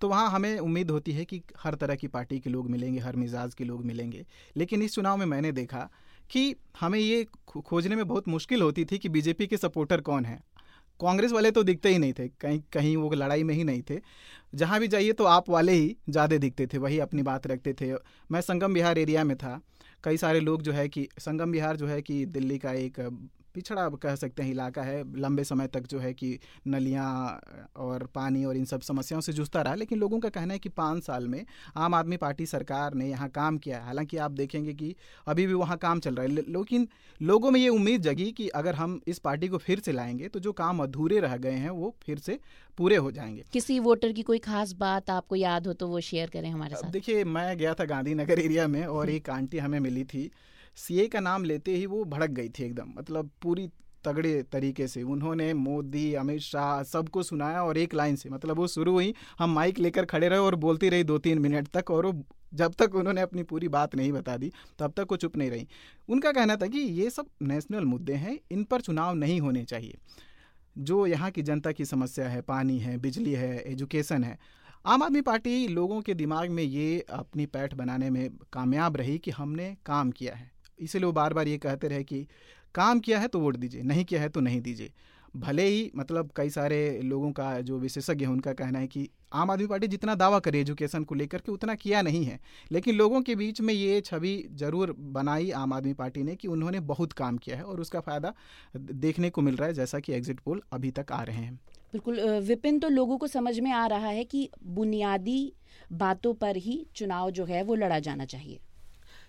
तो 0.00 0.08
वहाँ 0.08 0.30
हमें 0.30 0.58
उम्मीद 0.58 0.90
होती 0.90 1.12
है 1.12 1.24
कि 1.24 1.40
हर 1.58 1.74
तरह 1.74 1.94
की 1.94 2.08
पार्टी 2.08 2.38
के 2.40 2.50
लोग 2.50 2.70
मिलेंगे, 2.70 3.00
हर 3.00 3.16
मिजाज 3.16 3.54
के 3.54 3.64
लोग 3.64 3.84
मिलेंगे। 3.84 4.24
लेकिन 4.56 4.82
इस 4.82 4.94
चुनाव 4.94 5.16
में 5.16 5.26
मैंने 5.26 5.52
देखा 5.52 5.88
कि 6.30 6.54
हमें 6.80 6.98
ये 6.98 7.26
खोजने 7.58 7.96
में 7.96 8.06
बहुत 8.08 8.28
मुश्किल 8.28 8.62
होती 8.62 8.84
थी 8.84 8.98
कि 8.98 9.08
बीजेपी 9.08 9.46
के 9.46 9.56
सपोर्टर 9.56 10.00
कौन 10.00 10.24
हैं। 10.24 10.42
कांग्रेस 11.00 11.32
वाले 11.32 11.50
तो 11.50 11.62
दिखते 11.62 11.88
ही 11.88 11.98
नहीं 11.98 12.12
थे, 12.12 12.28
कहीं 12.28 12.60
कहीं 12.72 12.96
वो 12.96 13.10
लड़ाई 13.10 13.42
में 13.42 13.54
ही 13.54 13.64
नहीं 13.64 13.82
थे। 13.90 14.00
जहाँ 14.54 14.80
भी 14.80 14.88
जाइए 14.88 15.12
तो 15.12 15.24
आप 15.24 15.50
वाले 15.50 15.72
ही 15.72 15.96
ज़्यादा 16.08 16.36
दिखते 16.36 16.66
थे, 16.66 16.78
वही 16.78 16.98
अपनी 16.98 17.22
बात 17.22 17.46
रखते 17.46 17.72
थे। 17.72 17.92
मैं 18.30 18.40
संगम 18.40 18.74
बिहार 18.74 18.98
एरिया 18.98 19.24
में 19.24 19.36
था। 19.36 19.60
कई 20.04 20.16
सारे 20.16 20.40
लोग 20.40 20.62
जो 20.62 20.72
है 20.72 20.88
कि, 20.88 21.08
संगम 21.18 21.52
बिहार 21.52 21.76
जो 21.76 21.86
है 21.86 22.00
कि 22.02 22.24
दिल्ली 22.26 22.58
का 22.58 22.72
एक 22.72 23.00
पिछड़ा 23.56 23.88
कह 24.02 24.14
सकते 24.16 24.42
हैं 24.42 24.50
इलाका 24.50 24.82
है। 24.82 25.02
लंबे 25.18 25.44
समय 25.44 25.66
तक 25.68 25.86
जो 25.86 25.98
है 25.98 26.12
कि 26.14 26.38
नलियाँ 26.66 27.40
और 27.76 28.06
पानी 28.14 28.44
और 28.44 28.56
इन 28.56 28.64
सब 28.64 28.80
समस्याओं 28.82 29.20
से 29.20 29.32
जूझता 29.32 29.62
रहा 29.62 29.74
लेकिन 29.74 29.98
लोगों 29.98 30.18
का 30.20 30.28
कहना 30.28 30.54
है 30.54 30.58
कि 30.58 30.68
पाँच 30.76 31.02
साल 31.02 31.28
में 31.28 31.44
आम 31.76 31.94
आदमी 31.94 32.16
पार्टी 32.16 32.46
सरकार 32.46 32.94
ने 32.94 33.08
यहाँ 33.08 33.28
काम 33.30 33.58
किया 33.58 33.78
है। 33.78 33.84
हालाँकि 33.84 34.16
आप 34.18 34.30
देखेंगे 34.32 34.74
कि 34.74 34.94
अभी 35.26 35.46
भी 35.46 35.54
वहाँ 35.54 35.76
काम 35.78 36.00
चल 36.00 36.14
रहा 36.14 36.26
है 36.26 36.44
लेकिन 36.48 36.88
लोगों 37.20 37.50
में 37.50 37.60
ये 37.60 37.68
उम्मीद 37.68 38.02
जगी 38.02 38.30
कि 38.32 38.48
अगर 38.54 38.74
हम 38.74 39.00
इस 39.06 39.18
पार्टी 39.18 39.48
को 39.48 39.58
फिर 39.58 39.80
से 39.80 39.92
लाएँगे 39.92 40.28
तो 40.28 40.40
जो 40.40 40.52
काम 40.54 40.82
अधूरे 40.82 41.20
रह 41.20 41.36
गए 41.38 41.56
हैं 41.56 41.70
वो 41.72 41.94
फिर 42.02 42.18
से 42.18 42.38
पूरे 42.78 42.96
हो 42.96 43.10
जाएँगे। 43.10 43.44
किसी 43.52 43.78
वोटर 43.80 44.12
की 44.12 44.22
कोई 44.22 44.38
खास 44.38 44.72
बात 44.78 45.10
आपको 45.10 45.36
याद 45.36 45.66
हो 45.66 45.72
तो 45.72 45.88
वो 45.88 46.00
शेयर 46.02 46.30
करें 46.30 46.50
हमारे 46.50 46.74
साथ। 46.74 46.90
देखिए 46.90 47.24
मैं 47.26 47.56
गया 47.58 47.74
था 47.74 47.84
गांधीनगर 47.84 48.38
एरिया 48.38 48.66
में 48.68 48.84
और 48.86 49.10
एक 49.10 49.30
आंटी 49.30 49.58
हमें 49.58 49.78
मिली 49.80 50.04
थी 50.04 50.30
सीए 50.76 51.06
का 51.08 51.20
नाम 51.20 51.44
लेते 51.44 51.76
ही 51.76 51.86
वो 51.86 52.04
भड़क 52.04 52.30
गई 52.30 52.48
थी 52.48 52.64
एकदम। 52.64 52.92
मतलब 52.98 53.30
पूरी 53.42 53.68
तगड़े 54.04 54.42
तरीके 54.42 54.86
से 54.88 55.02
उन्होंने, 55.02 55.54
मोदी, 55.54 56.14
अमित 56.14 56.40
शाह 56.40 56.82
सबको 56.82 57.22
सुनाया 57.22 57.62
और 57.62 57.78
एक 57.78 57.94
लाइन 57.94 58.16
से 58.16 58.30
मतलब 58.30 58.56
वो 58.56 58.66
शुरू 58.66 58.92
हुई, 58.92 59.14
हम 59.38 59.50
माइक 59.50 59.78
लेकर 59.78 60.04
खड़े 60.04 60.28
रहे 60.28 60.38
और 60.38 60.54
बोलती 60.54 60.88
रही 60.88 61.04
दो 61.04 61.18
तीन 61.18 61.38
मिनट 61.38 61.68
तक 61.68 61.90
और 61.90 62.06
वो 62.06 62.24
जब 62.54 62.74
तक 62.74 62.94
उन्होंने 62.94 63.20
अपनी 63.20 63.42
पूरी 63.42 63.68
बात 63.68 63.94
नहीं 63.94 64.12
बता 64.12 64.36
दी, 64.36 64.52
तब 64.78 64.92
तक 64.96 65.06
वो 65.10 65.16
चुप 65.16 65.36
नहीं 65.36 65.50
रही। 65.50 65.68
उनका 66.08 66.32
कहना 66.32 66.56
था 66.56 66.66
कि 66.66 66.78
ये 66.78 67.10
सब 67.10 67.26
नेशनल 67.42 67.84
मुद्दे 67.84 68.12
हैं, 68.12 68.38
इन 68.50 68.64
पर 68.64 68.80
चुनाव 68.80 69.14
नहीं 69.14 69.40
होने 69.40 69.64
चाहिए। 69.64 69.96
जो 70.78 71.06
यहाँ 71.06 71.30
की 71.30 71.42
जनता 71.42 71.72
की 71.72 71.84
समस्या 71.84 72.28
है, 72.28 72.40
पानी 72.40 72.78
है, 72.78 72.98
बिजली 72.98 73.32
है, 73.32 73.62
एजुकेशन 73.62 74.24
है, 74.24 74.38
आम 74.86 75.02
आदमी 75.02 75.20
पार्टी 75.20 75.68
लोगों 75.68 76.00
के 76.00 76.14
दिमाग 76.14 76.50
में 76.50 76.62
ये 76.62 77.04
अपनी 77.10 77.46
पैठ 77.46 77.74
बनाने 77.74 78.10
में 78.10 78.30
कामयाब 78.52 78.96
रही 78.96 79.18
कि 79.18 79.30
हमने 79.30 79.76
काम 79.86 80.10
किया 80.10 80.34
है। 80.34 80.55
इसीलिए 80.78 81.06
वो 81.06 81.12
बार 81.12 81.34
बार 81.34 81.48
ये 81.48 81.58
कहते 81.58 81.88
रहे 81.88 82.04
कि, 82.04 82.26
काम 82.74 83.00
किया 83.00 83.18
है 83.18 83.28
तो 83.28 83.40
वोट 83.40 83.56
दीजिए, 83.56 83.82
नहीं 83.82 84.04
किया 84.04 84.20
है 84.20 84.28
तो 84.28 84.40
नहीं 84.40 84.60
दीजिए। 84.60 84.92
भले 85.36 85.64
ही 85.64 85.90
मतलब 85.96 86.30
कई 86.36 86.50
सारे 86.50 87.00
लोगों 87.02 87.30
का 87.32 87.60
जो 87.60 87.78
विशेषज्ञ 87.78 88.24
है, 88.24 88.30
उनका 88.30 88.52
कहना 88.52 88.78
है 88.78 88.86
कि, 88.86 89.08
आम 89.32 89.50
आदमी 89.50 89.66
पार्टी 89.66 89.86
जितना 89.86 90.14
दावा 90.14 90.38
करे 90.38 90.60
एजुकेशन 90.60 91.04
को 91.04 91.14
लेकर 91.14 91.38
के, 91.38 91.52
उतना 91.52 91.74
किया 91.74 92.02
नहीं 92.02 92.24
है। 92.24 92.38
लेकिन 92.72 92.94
लोगों 92.94 93.20
के 93.22 93.34
बीच 93.34 93.60
में 93.60 93.72
ये 93.74 94.00
छवि 94.00 94.36
ज़रूर 94.54 94.94
बनाई 94.98 95.50
आम 95.52 95.72
आदमी 95.72 95.92
पार्टी 95.92 96.22
ने 96.22 96.36
कि 96.36 96.48
उन्होंने 96.48 96.80
बहुत 96.82 97.12
काम 97.12 97.38
किया 97.38 97.56
है 97.56 97.62
और 97.62 97.80
उसका 97.80 98.00
फ़ायदा 98.00 98.32
देखने 98.76 99.30
को 99.30 99.42
मिल 99.42 99.56
रहा 99.56 99.68
है, 99.68 99.74
जैसा 99.74 99.98
कि 99.98 100.12
एग्जिट 100.12 100.40
पोल 100.40 100.62
अभी 100.72 100.90
तक 100.90 101.12
आ 101.12 101.22
रहे 101.22 101.36
हैं। 101.36 101.54
बिल्कुल 101.92 102.20
विपिन 102.40 102.78
तो 102.78 102.88
लोगों 102.88 103.18
को 103.18 103.26
समझ 103.26 103.58
में 103.60 103.70
आ 103.72 103.86
रहा 103.86 104.08
है 104.08 104.24
कि 104.24 104.48
बुनियादी 104.64 105.52
बातों 105.92 106.34
पर 106.34 106.56
ही 106.56 106.86
चुनाव 106.96 107.30
जो 107.30 107.44
है 107.44 107.62
वो 107.62 107.74
लड़ा 107.74 107.98
जाना 107.98 108.24
चाहिए। 108.24 108.60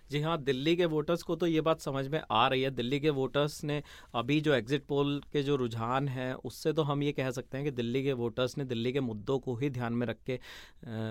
जी 0.10 0.22
हाँ 0.22 0.38
दिल्ली 0.40 0.76
के 0.76 0.86
वोटर्स 0.86 1.24
को 1.24 1.36
तो 1.36 1.48
ये 1.48 1.62
बात 1.62 1.82
समझ 1.82 2.08
में 2.08 2.22
आ 2.32 2.48
रही 2.48 2.62
है। 2.62 2.70
दिल्ली 2.72 3.00
के 3.00 3.10
वोटर्स 3.12 3.64
ने 3.64 3.82
अभी 4.16 4.40
जो 4.42 4.54
एग्जिट 4.54 4.86
पोल 4.88 5.22
के 5.34 5.44
जो 5.44 5.56
रुझान 5.56 6.08
हैं, 6.08 6.34
उससे 6.34 6.74
तो 6.74 6.84
हम 6.84 7.04
ये 7.04 7.12
कह 7.12 7.32
सकते 7.32 7.58
हैं 7.58 7.66
कि 7.66 7.72
दिल्ली 7.74 8.04
के 8.04 8.14
वोटर्स 8.16 8.58
ने 8.58 8.66
दिल्ली 8.66 8.94
के 8.94 9.00
मुद्दों 9.02 9.40
को 9.40 9.56
ही 9.56 9.70
ध्यान 9.70 9.94
में 9.94 10.08
रख 10.08 10.18
के 10.30 10.40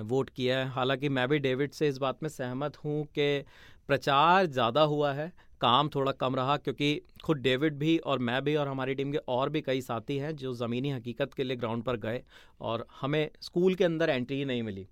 वोट 0.05 0.31
किया 0.31 0.59
है। 0.59 0.69
हालाँकि 0.71 1.09
मैं 1.11 1.29
भी 1.29 1.39
डेविड 1.39 1.73
से 1.73 1.89
इस 1.89 1.99
बात 1.99 2.23
में 2.23 2.31
सहमत 2.31 2.77
हूँ 2.85 3.05
कि 3.09 3.45
प्रचार 3.89 4.47
ज़्यादा 4.47 4.83
हुआ 4.85 5.13
है, 5.13 5.33
काम 5.61 5.89
थोड़ा 5.89 6.13
कम 6.15 6.37
रहा, 6.37 6.57
क्योंकि 6.57 7.01
खुद 7.25 7.39
डेविड 7.39 7.79
भी 7.79 7.97
और 7.99 8.19
मैं 8.19 8.43
भी 8.45 8.57
और 8.57 8.69
हमारी 8.69 8.95
टीम 8.95 9.13
के 9.13 9.19
और 9.29 9.51
भी 9.51 9.61
कई 9.61 9.81
साथी 9.83 10.17
हैं 10.19 10.35
जो 10.37 10.55
ज़मीनी 10.55 10.91
हकीकत 10.91 11.35
के 11.35 11.45
लिए 11.45 11.57
ग्राउंड 11.57 11.85
पर 11.85 11.97
गए 11.99 12.23
और 12.61 12.87
हमें 13.01 13.29
स्कूल 13.43 13.75
के 13.75 13.85
अंदर 13.85 14.11
एंट्री 14.11 14.45
नहीं 14.45 14.63
मिली। 14.63 14.87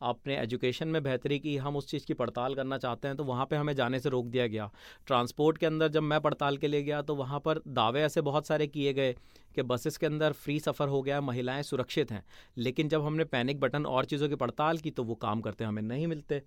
आपने 0.00 0.36
एजुकेशन 0.38 0.88
में 0.88 1.02
बेहतरी 1.02 1.38
की 1.38 1.56
हम 1.56 1.76
उस 1.76 1.88
चीज़ 1.88 2.06
की 2.06 2.14
पड़ताल 2.14 2.54
करना 2.54 2.78
चाहते 2.78 3.08
हैं 3.08 3.16
तो 3.16 3.24
वहाँ 3.24 3.46
पे 3.46 3.56
हमें 3.56 3.74
जाने 3.74 4.00
से 4.00 4.08
रोक 4.08 4.26
दिया 4.26 4.46
गया। 4.46 4.70
ट्रांसपोर्ट 5.06 5.58
के 5.58 5.66
अंदर 5.66 5.88
जब 5.88 6.02
मैं 6.02 6.20
पड़ताल 6.20 6.56
के 6.56 6.68
लिए 6.68 6.82
गया 6.82 7.02
तो 7.02 7.14
वहाँ 7.14 7.40
पर 7.40 7.60
दावे 7.68 8.02
ऐसे 8.02 8.20
बहुत 8.20 8.46
सारे 8.46 8.66
किए 8.66 8.92
गए 8.92 9.12
कि 9.54 9.62
बसेस 9.62 9.96
के 9.96 10.06
अंदर 10.06 10.32
फ्री 10.32 10.58
सफ़र 10.60 10.88
हो 10.88 11.00
गया, 11.02 11.20
महिलाएँ 11.20 11.62
सुरक्षित 11.62 12.10
हैं। 12.12 12.24
लेकिन 12.56 12.88
जब 12.88 13.04
हमने 13.04 13.24
पैनिक 13.24 13.60
बटन 13.60 13.86
और 13.86 14.04
चीज़ों 14.04 14.28
की 14.28 14.34
पड़ताल 14.34 14.78
की 14.78 14.90
तो 14.90 15.04
वो 15.04 15.14
काम 15.14 15.40
करते 15.40 15.64
हमें 15.64 15.82
नहीं 15.82 16.06
मिलते। 16.06 16.42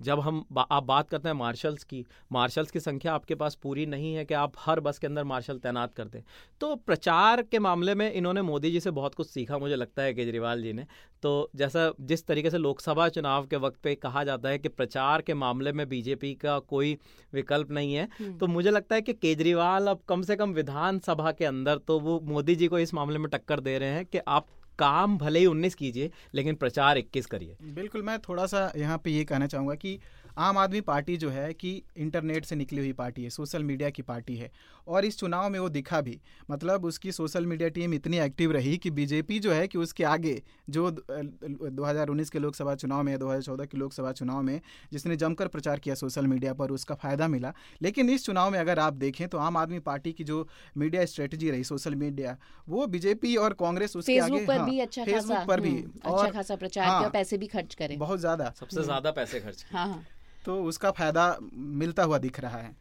जब 0.00 0.20
हम 0.20 0.44
बा, 0.52 0.62
आप 0.62 0.82
बात 0.82 1.08
करते 1.08 1.28
हैं 1.28 1.34
मार्शल्स 1.36 1.84
की 1.84 2.04
मार्शल्स 2.32 2.70
की 2.70 2.80
संख्या 2.80 3.14
आपके 3.14 3.34
पास 3.34 3.54
पूरी 3.62 3.86
नहीं 3.86 4.14
है 4.14 4.24
कि 4.24 4.34
आप 4.34 4.52
हर 4.58 4.80
बस 4.80 4.98
के 4.98 5.06
अंदर 5.06 5.24
मार्शल 5.24 5.58
तैनात 5.58 5.94
कर 5.94 6.04
दें 6.04 6.20
तो 6.60 6.74
प्रचार 6.76 7.42
के 7.42 7.58
मामले 7.58 7.94
में 7.94 8.10
इन्होंने 8.12 8.42
मोदी 8.42 8.70
जी 8.70 8.80
से 8.80 8.90
बहुत 8.90 9.14
कुछ 9.14 9.28
सीखा 9.28 9.58
मुझे 9.58 9.76
लगता 9.76 10.02
है 10.02 10.14
केजरीवाल 10.14 10.62
जी 10.62 10.72
ने 10.72 10.86
तो 11.22 11.50
जैसा 11.56 11.90
जिस 12.00 12.26
तरीके 12.26 12.50
से 12.50 12.58
लोकसभा 12.58 13.08
चुनाव 13.08 13.46
के 13.46 13.56
वक्त 13.56 13.78
पे 13.82 13.94
कहा 13.94 14.24
जाता 14.24 14.48
है 14.48 14.58
कि 14.58 14.68
प्रचार 14.70 15.22
के 15.22 15.34
मामले 15.34 15.72
में 15.72 15.88
बीजेपी 15.88 16.34
का 16.34 16.58
कोई 16.58 16.96
विकल्प 17.32 17.70
नहीं 17.70 17.94
है 17.94 18.08
हम्म। 18.18 18.36
तो 18.38 18.46
मुझे 18.46 18.70
लगता 18.70 18.94
है 18.94 19.02
कि 19.02 19.12
केजरीवाल 19.12 19.86
अब 19.86 20.00
कम 20.08 20.22
से 20.22 20.36
कम 20.36 20.52
विधानसभा 20.52 21.32
के 21.32 21.44
अंदर 21.44 21.78
तो 21.78 21.98
वो 22.00 22.18
मोदी 22.24 22.54
जी 22.54 22.68
को 22.68 22.78
इस 22.78 22.94
मामले 22.94 23.18
में 23.18 23.30
टक्कर 23.30 23.60
दे 23.60 23.78
रहे 23.78 23.88
हैं 23.88 24.04
कि 24.06 24.18
आप 24.28 24.46
काम 24.78 25.16
भले 25.18 25.38
ही 25.38 25.46
उन्नीस 25.46 25.74
कीजिए, 25.74 26.10
लेकिन 26.34 26.54
प्रचार 26.54 26.98
इक्कीस 26.98 27.26
करिए। 27.26 27.56
बिल्कुल, 27.64 28.02
मैं 28.02 28.18
थोड़ा 28.18 28.46
सा 28.46 28.70
यहाँ 28.76 28.98
पे 28.98 29.10
ये 29.10 29.24
कहना 29.24 29.46
चाहूँगा 29.46 29.74
कि 29.74 29.98
आम 30.36 30.58
आदमी 30.58 30.80
पार्टी 30.80 31.16
जो 31.16 31.28
है 31.30 31.52
कि 31.54 31.70
इंटरनेट 31.96 32.44
से 32.44 32.56
निकली 32.56 32.78
हुई 32.78 32.92
पार्टी 32.92 33.22
है 33.24 33.30
सोशल 33.30 33.64
मीडिया 33.64 33.90
की 33.90 34.02
पार्टी 34.02 34.36
है। 34.36 34.50
और 34.88 35.04
इस 35.04 35.18
चुनाव 35.18 35.48
में 35.50 35.58
वो 35.60 35.68
दिखा 35.68 36.00
भी 36.00 36.20
मतलब 36.50 36.84
उसकी 36.84 37.12
सोशल 37.12 37.46
मीडिया 37.46 37.68
टीम 37.68 37.94
इतनी 37.94 38.18
एक्टिव 38.18 38.52
रही 38.52 38.76
कि 38.78 38.90
बीजेपी 38.90 39.38
जो 39.38 39.52
है 39.52 39.66
कि 39.68 39.78
उसके 39.78 40.04
आगे 40.04 40.42
जो 40.70 40.90
2019 40.90 42.30
के 42.30 42.38
लोकसभा 42.38 42.74
चुनाव 42.74 43.02
में 43.02 43.16
2014 43.18 43.66
के 43.66 43.78
लोकसभा 43.78 44.12
चुनाव 44.12 44.42
में 44.42 44.60
जिसने 44.92 45.16
जमकर 45.16 45.48
प्रचार 45.48 45.78
किया 45.78 45.94
सोशल 45.94 46.26
मीडिया 46.26 46.54
पर 46.54 46.70
उसका 46.70 46.94
फ़ायदा 46.94 47.28
मिला। 47.28 47.52
लेकिन 47.82 48.10
इस 48.10 48.24
चुनाव 48.26 48.50
में 48.50 48.58
अगर 48.58 48.78
आप 48.78 48.94
देखें 48.94 49.26
तो 49.28 49.38
आम 49.38 49.56
आदमी 49.56 49.78
पार्टी 49.82 50.12
की 50.12 50.24
जो 50.24 50.46
मीडिया 50.76 51.04
स्ट्रेटजी 51.04 51.50
रही 51.50 51.64
सोशल 51.64 51.94
मीडिया 51.94 52.36
वो 52.68 52.86
बीजेपी 52.86 53.36
और 53.36 53.52
कांग्रेस 53.60 53.96
उसके 53.96 54.18
आगे 54.18 54.44
पर 54.46 54.58
हाँ, 54.58 54.66
भी 54.66 54.78
अच्छा 54.80 55.04
फेसबुक 55.04 55.46
पर 55.48 55.60
भी 55.60 55.76
और 56.04 56.18
अच्छा 56.18 56.30
खासा 56.30 56.56
प्रचार 56.56 56.86
हाँ, 56.86 57.08
पैसे 57.10 57.38
भी 57.38 57.46
खर्च 57.46 57.74
करें। 57.74 57.98
बहुत 57.98 58.20
ज़्यादा। 58.20 58.52
सबसे 58.60 58.82
ज़्यादा 58.82 59.10
पैसे 59.12 59.40
खर्च 59.40 59.64
हाँ, 59.72 59.86
हाँ। 59.88 60.04
तो 60.44 60.62
उसका 60.64 60.90
फ़ायदा 60.90 61.36
मिलता 61.52 62.02
हुआ 62.02 62.18
दिख 62.18 62.40
रहा 62.40 62.58
है। 62.58 62.74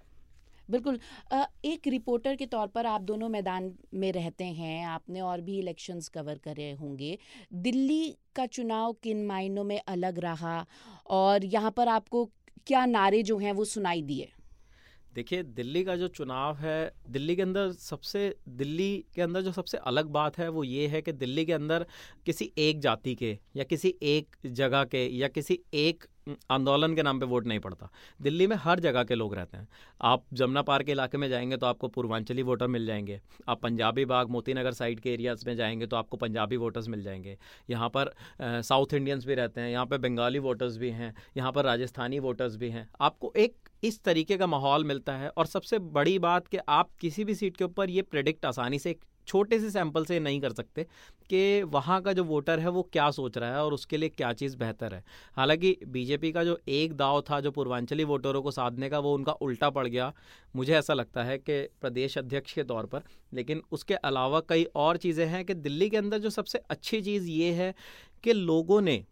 बिल्कुल। 0.69 0.99
एक 1.65 1.87
रिपोर्टर 1.87 2.35
के 2.35 2.45
तौर 2.45 2.67
पर 2.67 2.85
आप 2.85 3.01
दोनों 3.01 3.29
मैदान 3.29 3.71
में 3.93 4.11
रहते 4.11 4.43
हैं 4.53 4.85
आपने 4.87 5.21
और 5.21 5.41
भी 5.41 5.57
इलेक्शंस 5.59 6.07
कवर 6.09 6.37
करे 6.37 6.71
होंगे। 6.71 7.17
दिल्ली 7.55 8.15
का 8.35 8.45
चुनाव 8.47 8.93
किन 9.03 9.25
मायनों 9.25 9.63
में 9.63 9.79
अलग 9.79 10.19
रहा 10.19 10.65
और 11.11 11.45
यहाँ 11.45 11.71
पर 11.71 11.87
आपको 11.89 12.25
क्या 12.67 12.85
नारे 12.85 13.21
जो 13.23 13.37
हैं 13.37 13.51
वो 13.51 13.65
सुनाई 13.65 14.01
दिए? 14.01 14.29
देखिए 15.13 15.43
दिल्ली 15.43 15.83
का 15.83 15.95
जो 15.95 16.07
चुनाव 16.09 16.55
है 16.57 16.91
दिल्ली 17.09 17.35
के 17.35 17.41
अंदर 17.41 17.71
सबसे 17.71 18.23
दिल्ली 18.51 19.05
के 19.15 19.21
अंदर 19.21 19.41
जो 19.41 19.51
सबसे 19.51 19.77
अलग 19.85 20.05
बात 20.11 20.37
है 20.37 20.47
वो 20.49 20.63
ये 20.63 20.87
है 20.87 21.01
कि 21.01 21.11
दिल्ली 21.13 21.45
के 21.45 21.53
अंदर 21.53 21.85
किसी 22.25 22.51
एक 22.59 22.79
जाति 22.79 23.15
के 23.15 23.37
या 23.55 23.63
किसी 23.63 23.93
एक 24.03 24.35
जगह 24.45 24.83
के 24.85 25.05
या 25.17 25.27
किसी 25.27 25.59
एक 25.73 26.03
आंदोलन 26.51 26.95
के 26.95 27.03
नाम 27.03 27.19
पे 27.19 27.25
वोट 27.25 27.45
नहीं 27.47 27.59
पड़ता। 27.59 27.89
दिल्ली 28.19 28.47
में 28.47 28.55
हर 28.55 28.79
जगह 28.79 29.03
के 29.03 29.15
लोग 29.15 29.35
रहते 29.35 29.57
हैं। 29.57 29.67
आप 30.01 30.23
जमुना 30.33 30.61
पार्क 30.61 30.85
के 30.85 30.91
इलाके 30.91 31.17
में 31.17 31.27
जाएँगे 31.29 31.57
तो 31.57 31.65
आपको 31.65 31.87
पूर्वांचली 31.87 32.43
वोटर 32.43 32.67
मिल 32.67 32.85
जाएँगे। 32.85 33.19
आप 33.49 33.61
पंजाबी 33.61 34.05
बाग 34.05 34.29
मोती 34.29 34.53
नगर 34.53 34.73
साइड 34.73 34.99
के 34.99 35.13
एरियाज़ 35.13 35.45
में 35.47 35.55
जाएँगे 35.55 35.87
तो 35.87 35.95
आपको 35.95 36.17
पंजाबी 36.17 36.57
वोटर्स 36.57 36.87
मिल 36.87 37.03
जाएँगे। 37.03 37.37
यहाँ 37.69 37.89
पर 37.89 38.13
साउथ 38.41 38.93
इंडियंस 38.93 39.25
भी 39.25 39.35
रहते 39.35 39.61
हैं, 39.61 39.69
यहाँ 39.69 39.85
पर 39.85 39.97
बंगाली 39.99 40.39
वोटर्स 40.39 40.77
भी 40.77 40.89
हैं, 40.91 41.13
यहाँ 41.37 41.51
पर 41.51 41.65
राजस्थानी 41.65 42.19
वोटर्स 42.19 42.55
भी 42.55 42.69
हैं। 42.69 42.87
आपको 43.01 43.33
एक 43.37 43.55
इस 43.83 44.03
तरीके 44.03 44.37
का 44.37 44.47
माहौल 44.47 44.83
मिलता 44.83 45.13
है 45.13 45.29
और 45.29 45.45
सबसे 45.45 45.79
बड़ी 45.79 46.19
बात 46.19 46.47
कि 46.47 46.57
आप 46.69 46.89
किसी 47.01 47.23
भी 47.23 47.35
सीट 47.35 47.57
के 47.57 47.63
ऊपर 47.63 47.89
ये 47.89 48.01
प्रेडिक्ट 48.01 48.45
आसानी 48.45 48.79
से 48.79 48.95
छोटे 49.27 49.59
से 49.59 49.69
सैंपल 49.71 50.05
से 50.05 50.19
नहीं 50.19 50.39
कर 50.41 50.53
सकते 50.53 50.83
कि 51.29 51.63
वहाँ 51.63 52.01
का 52.01 52.13
जो 52.13 52.23
वोटर 52.23 52.59
है 52.59 52.69
वो 52.69 52.81
क्या 52.93 53.09
सोच 53.11 53.37
रहा 53.37 53.49
है 53.49 53.63
और 53.63 53.73
उसके 53.73 53.97
लिए 53.97 54.09
क्या 54.09 54.31
चीज़ 54.33 54.57
बेहतर 54.57 54.93
है। 54.93 55.03
हालाँकि 55.35 55.77
बीजेपी 55.87 56.31
का 56.31 56.43
जो 56.43 56.57
एक 56.67 56.93
दाव 56.93 57.21
था, 57.21 57.39
जो 57.39 57.51
पूर्वांचली 57.51 58.03
वोटरों 58.03 58.41
को 58.41 58.51
साधने 58.51 58.89
का, 58.89 58.99
वो 58.99 59.13
उनका 59.13 59.31
उल्टा 59.31 59.69
पड़ 59.69 59.87
गया। 59.87 60.13
मुझे 60.55 60.73
ऐसा 60.73 60.93
लगता 60.93 61.23
है 61.23 61.37
कि 61.37 61.61
प्रदेश 61.81 62.17
अध्यक्ष 62.17 62.53
के 62.53 62.63
तौर 62.63 62.85
पर, 62.85 63.01
लेकिन 63.33 63.61
उसके 63.71 63.93
अलावा 63.93 64.41
कई 64.49 64.63
और 64.75 64.97
चीज़ें 64.97 65.25
हैं 65.25 65.45
कि 65.45 65.53
दिल्ली 65.53 65.89
के 65.89 65.97
अंदर 65.97 66.17
जो 66.17 66.29
सबसे 66.29 66.59
अच्छी 66.69 67.01
चीज़ 67.01 67.29
ये 67.29 67.51
है 67.53 67.73
कि 68.23 68.33
लोगों 68.33 68.81
ने 68.81 69.03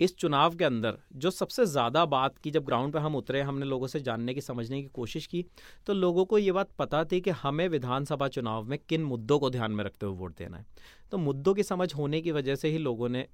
इस 0.00 0.16
चुनाव 0.16 0.54
के 0.56 0.64
अंदर 0.64 0.98
जो 1.14 1.30
सबसे 1.30 1.64
ज़्यादा 1.66 2.04
बात 2.06 2.38
की, 2.38 2.50
जब 2.50 2.64
ग्राउंड 2.64 2.92
पर 2.92 2.98
हम 2.98 3.16
उतरे, 3.16 3.40
हमने 3.40 3.66
लोगों 3.66 3.86
से 3.86 4.00
जानने 4.00 4.34
की, 4.34 4.40
समझने 4.40 4.82
की 4.82 4.88
कोशिश 4.88 5.26
की 5.26 5.44
तो 5.86 5.94
लोगों 5.94 6.24
को 6.24 6.38
ये 6.38 6.52
बात 6.52 6.70
पता 6.78 7.04
थी 7.04 7.20
कि 7.20 7.30
हमें 7.30 7.68
विधानसभा 7.68 8.28
चुनाव 8.28 8.64
में 8.64 8.78
किन 8.88 9.04
मुद्दों 9.04 9.38
को 9.38 9.50
ध्यान 9.50 9.72
में 9.72 9.84
रखते 9.84 10.06
हुए 10.06 10.16
वोट 10.16 10.36
देना 10.38 10.56
है। 10.56 10.66
तो 11.10 11.18
मुद्दों 11.18 11.54
की 11.54 11.62
समझ 11.62 11.94
होने 11.94 12.20
की 12.20 12.30
वजह 12.30 12.54
से 12.54 12.68
ही 12.68 12.78
लोगों 12.78 13.08
ने 13.08 13.26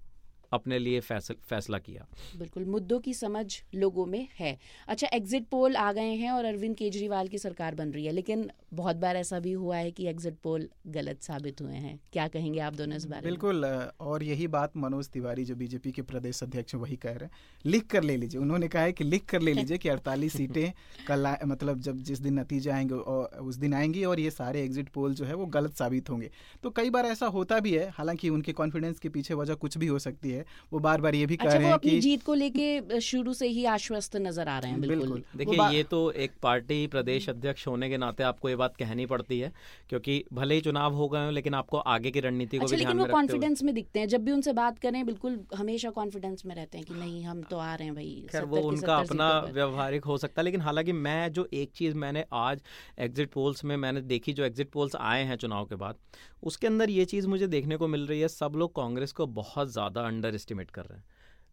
अपने 0.52 0.78
लिए 0.78 1.00
फैसल, 1.00 1.35
फैसला 1.45 1.78
किया। 1.78 2.07
बिल्कुल 2.38 2.64
मुद्दों 2.66 2.99
की 3.00 3.14
समझ 3.14 3.47
लोगों 3.75 4.07
में 4.07 4.26
है। 4.38 4.57
अच्छा 4.88 5.09
एग्जिट 5.12 5.47
पोल 5.50 5.76
आ 5.76 5.92
गए 5.92 6.14
हैं 6.14 6.30
और 6.30 6.45
अरविंद 6.45 6.76
केजरीवाल 6.76 7.28
की 7.28 7.38
सरकार 7.38 7.75
बन 7.75 7.90
रही 7.90 8.04
है 8.07 8.12
लेकिन 8.12 8.50
बहुत 8.75 8.97
बार 8.97 9.16
ऐसा 9.16 9.38
भी 9.40 9.52
हुआ 9.52 9.76
है 9.76 9.90
कि 9.90 10.07
एग्जिट 10.09 10.37
पोल 10.42 10.69
गलत 10.88 11.23
साबित 11.23 11.61
हुए 11.61 11.75
हैं। 11.75 11.99
क्या 12.12 12.26
कहेंगे 12.28 12.61
आप 12.61 12.75
दोनों 12.75 12.97
इस 12.97 13.04
बारे 13.07 13.28
बिल्कुल 13.28 13.64
और 14.00 14.23
यही 14.23 14.47
बात 14.49 14.76
मनोज 14.76 15.09
तिवारी 15.09 15.45
जो 15.45 15.54
बीजेपी 15.57 15.92
के 15.92 16.02
प्रदेश 16.02 16.42
अध्यक्ष 16.42 16.75
वही 16.75 16.97
कह 16.97 17.12
रहे 17.12 17.25
हैं। 17.25 17.71
लिख 17.71 17.87
कर 17.87 18.02
ले 18.02 18.16
लीजिए 18.16 18.40
उन्होंने 18.40 18.69
कहा 18.69 18.83
है 18.83 18.92
कि 18.92 19.04
लिख 19.04 19.25
कर 19.25 19.40
ले 19.40 19.52
लीजिए 19.54 19.78
कि 19.78 19.88
अड़तालीस 19.88 20.33
सीटें 20.33 20.73
कल 21.07 21.26
मतलब 21.47 21.80
जब 21.80 22.02
जिस 22.02 22.19
दिन 22.19 22.38
नतीजे 22.38 22.71
आएँगे 22.71 22.95
उस 23.40 23.57
दिन 23.57 23.75
आएँगी 23.75 24.04
और 24.04 24.21
ये 24.21 24.30
सारे 24.30 24.62
एग्जिट 24.64 24.88
पोल 24.88 25.14
जो 25.14 25.25
है 25.25 25.35
वो 25.35 25.47
गलत 25.49 25.75
साबित 25.75 26.11
होंगे। 26.11 26.30
तो 26.62 26.71
कई 26.71 26.90
बार 26.90 27.07
ऐसा 27.07 27.26
होता 27.28 27.59
भी 27.61 27.73
है 27.73 27.88
हालाँकि 27.90 28.28
उनके 28.28 28.52
कॉन्फिडेंस 28.52 28.99
के 28.99 29.09
पीछे 29.09 29.35
वजह 29.35 29.54
कुछ 29.57 29.78
भी 29.78 29.87
हो 29.87 29.99
सकती 29.99 30.30
है। 30.30 30.40
वो 30.73 30.79
बार 30.79 31.01
बार 31.01 31.15
ये 31.15 31.27
भी 31.27 31.37
अच्छा, 31.37 31.51
कह 31.51 31.59
रहे 31.59 31.69
हैं 31.69 31.79
कि 31.79 31.99
जीत 32.01 32.23
को 32.23 32.35
लेके 32.35 33.01
शुरू 33.01 33.33
से 33.35 33.49
ही 33.49 33.65
आश्वस्त 33.65 34.17
नज़र 34.17 34.49
आ 34.49 34.59
रहे 34.59 34.71
हैं 34.71 34.81
बिल्कुल। 34.81 35.23
देखिए 35.37 35.69
ये 35.69 35.83
तो 35.83 36.11
एक 36.13 36.33
पार्टी 36.43 36.87
प्रदेश 36.87 37.29
अध्यक्ष 37.29 37.67
होने 37.67 37.89
के 37.91 37.97
नाते 37.97 38.23
आपको 38.23 38.49
ये 38.49 38.57
बात 38.57 38.77
कहनी 38.77 39.07
पड़ती 39.07 39.39
है 39.41 39.53
क्योंकि 39.89 40.23
भले 40.33 40.55
ही 40.55 40.61
चुनाव 40.61 40.95
हो 40.95 41.09
गए 41.09 41.31
लेकिन 41.31 41.55
आपको 41.55 41.79
आगे 41.79 42.11
की 42.11 42.21
रणनीति 42.21 42.59
को 42.59 42.65
अच्छा, 42.65 42.76
भी 42.76 42.85
ध्यान 42.85 43.07
कॉन्फिडेंस 43.07 43.63
में 43.63 43.75
दिखते 43.75 44.00
हैं। 44.00 44.09
जब 44.09 44.25
भी 44.25 44.33
उनसे 44.33 44.53
बात 44.53 44.79
करें 44.79 45.05
बिल्कुल 45.07 45.41
हमेशा 45.57 45.91
कॉन्फिडेंस 45.91 46.47
में 46.47 46.55
रहते 46.55 46.79
हैं 46.79 46.87
कि 46.87 46.95
नहीं 46.95 47.23
हम 47.25 47.43
तो 47.43 47.59
आ 47.59 47.75
रहे 47.75 47.87
हैं 47.87 47.95
भाई 47.95 48.26
खैर 48.33 48.45
वो 48.45 48.61
उनका 48.69 48.97
अपना 48.97 49.29
व्यवहारिक 49.53 50.05
हो 50.05 50.19
सकता 50.19 50.41
है 50.41 50.45
लेकिन 50.45 50.61
हालाँकि 50.61 50.93
मैं 50.93 51.33
जो 51.33 51.49
एक 51.55 51.71
चीज़ 51.75 51.95
मैंने 51.97 52.25
आज 52.33 52.63
एग्जिट 52.99 53.31
पोल्स 53.31 53.65
में 53.65 53.76
मैंने 53.76 54.00
देखी 54.11 54.33
जो 54.33 54.45
एग्जिट 54.45 54.71
पोल्स 54.71 54.97
आए 54.97 55.23
हैं 55.25 55.37
चुनाव 55.37 55.65
के 55.65 55.75
बाद 55.75 55.97
उसके 56.43 56.67
अंदर 56.67 56.91
ये 56.91 57.05
चीज़ 57.05 57.26
मुझे 57.29 57.47
देखने 57.47 57.76
को 57.76 57.89
मिल 57.89 58.07
रही 58.07 58.21
है 58.21 58.29
सब 58.29 58.53
लोग 58.57 58.75
कांग्रेस 58.75 59.13
को 59.13 59.26
बहुत 59.35 59.73
ज़्यादा 59.73 60.00
अंडर 60.00 60.29
एस्टिमेट 60.34 60.71
कर 60.71 60.84
रहे 60.84 60.99
हैं। 60.99 61.04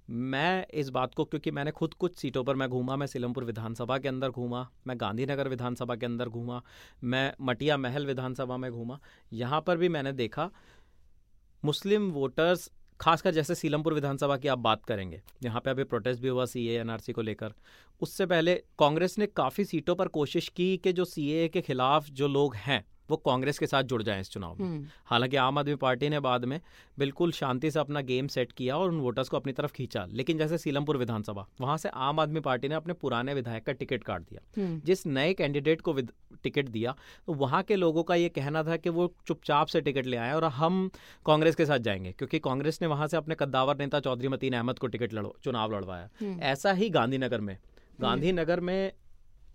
मैं 0.10 0.66
इस 0.74 0.90
बात 0.90 1.16
को, 1.16 1.26
क्योंकि 1.26 1.52
मैंने 1.52 1.72
खुद 1.72 1.94
कुछ 1.94 2.16
सीटों 2.16 2.44
पर 2.44 2.56
मैं 2.56 2.70
घूमा, 2.70 2.96
मैं 2.96 3.08
सीलमपुर 3.08 3.44
विधानसभा 3.44 3.98
के 3.98 4.08
अंदर 4.08 4.30
घूमा, 4.30 4.68
मैं 4.88 5.00
गांधीनगर 5.00 5.48
विधानसभा 5.48 5.96
के 5.96 6.06
अंदर 6.06 6.30
घूमा, 6.30 6.62
मैं 7.04 7.34
मटिया 7.42 7.78
महल 7.78 8.06
विधानसभा 8.06 8.58
में 8.58 8.72
घूमा, 8.72 9.00
यहाँ 9.34 9.62
पर 9.62 9.78
भी 9.78 9.90
मैंने 9.90 10.14
देखा 10.14 10.50
मुस्लिम 11.64 12.10
वोटर्स, 12.12 12.70
खासकर 13.00 13.32
जैसे 13.32 13.56
सीलमपुर 13.56 13.94
विधानसभा 13.94 14.38
की 14.38 14.48
आप 14.48 14.60
बात 14.60 14.86
करेंगे, 14.86 15.22
यहाँ 15.44 15.62
पे 15.62 15.70
अभी 15.70 15.84
प्रोटेस्ट 15.84 16.22
भी 16.22 16.28
हुआ 16.28 16.46
सी 16.46 16.66
एनआरसी 16.68 17.14
को 17.14 17.22
लेकर। 17.22 17.54
उससे 18.02 18.26
पहले 18.26 18.56
कांग्रेस 18.80 19.18
ने 19.18 19.28
काफ़ी 19.28 19.66
सीटों 19.66 19.96
पर 19.96 20.08
कोशिश 20.08 20.48
की 20.50 20.76
कि 20.78 20.94
जो 20.94 21.06
सी 21.06 21.50
के 21.50 21.62
खिलाफ 21.62 22.10
जो 22.10 22.28
लोग 22.28 22.56
हैं 22.56 22.84
वो 23.10 23.18
कांग्रेस 23.18 23.60
के 23.60 23.68
साथ 23.68 23.84
जुड़ 23.84 24.02
जाएँ 24.04 24.22
इस 24.22 24.30
चुनाव 24.30 24.56
में 24.56 24.66
हम्म। 24.66 24.86
हालाँकि 25.06 25.38
आम 25.38 25.58
आदमी 25.58 25.76
पार्टी 25.76 26.10
ने 26.10 26.20
बाद 26.20 26.46
में 26.46 26.60
बिल्कुल 26.98 27.32
शांति 27.32 27.72
से 27.72 27.80
अपना 27.80 28.02
गेम 28.04 28.28
सेट 28.28 28.52
किया 28.52 28.78
और 28.78 28.90
उन 28.90 29.00
वोटर्स 29.00 29.30
को 29.30 29.38
अपनी 29.38 29.54
तरफ़ 29.54 29.72
खींचा 29.72 30.06
लेकिन 30.12 30.38
जैसे 30.38 30.58
सीलमपुर 30.58 30.98
विधानसभा 30.98 31.46
वहाँ 31.62 31.78
से 31.78 31.90
आम 31.90 32.20
आदमी 32.20 32.40
पार्टी 32.40 32.68
ने 32.68 32.76
अपने 32.76 32.94
पुराने 32.96 33.34
विधायक 33.34 33.66
का 33.66 33.72
टिकट 33.74 34.04
काट 34.04 34.22
दिया 34.22 34.42
हम्म। 34.58 34.82
जिस 34.86 35.06
नए 35.08 35.34
कैंडिडेट 35.34 35.82
को 35.82 35.94
टिकट 36.44 36.70
दिया 36.70 36.96
तो 37.28 37.34
वहाँ 37.36 37.62
के 37.64 37.76
लोगों 37.76 38.04
का 38.04 38.16
ये 38.16 38.30
कहना 38.30 38.64
था 38.64 38.78
कि 38.78 38.90
वो 38.90 39.12
चुपचाप 39.28 39.68
से 39.68 39.82
टिकट 39.82 40.06
ले 40.06 40.18
आए 40.18 40.34
और 40.34 40.46
हम 40.56 40.90
कांग्रेस 41.26 41.56
के 41.56 41.66
साथ 41.66 41.80
जाएँगे 41.80 42.12
क्योंकि 42.12 42.40
कांग्रेस 42.42 42.82
ने 42.82 42.88
वहाँ 42.88 43.08
से 43.08 43.18
अपने 43.18 43.36
कद्दावर 43.40 43.78
नेता 43.78 44.00
चौधरी 44.00 44.28
मतीन 44.28 44.54
अहमद 44.54 44.80
को 44.80 44.88
टिकट 44.88 45.14
लड़ो 45.14 45.36
चुनाव 45.44 45.76
लड़वाया 45.76 46.10
हम्म। 46.22 46.40
ऐसा 46.44 46.72
ही 46.74 46.90
गांधीनगर 46.90 47.42
में 47.42 47.58
गांधीनगर 48.00 48.60
में 48.60 48.92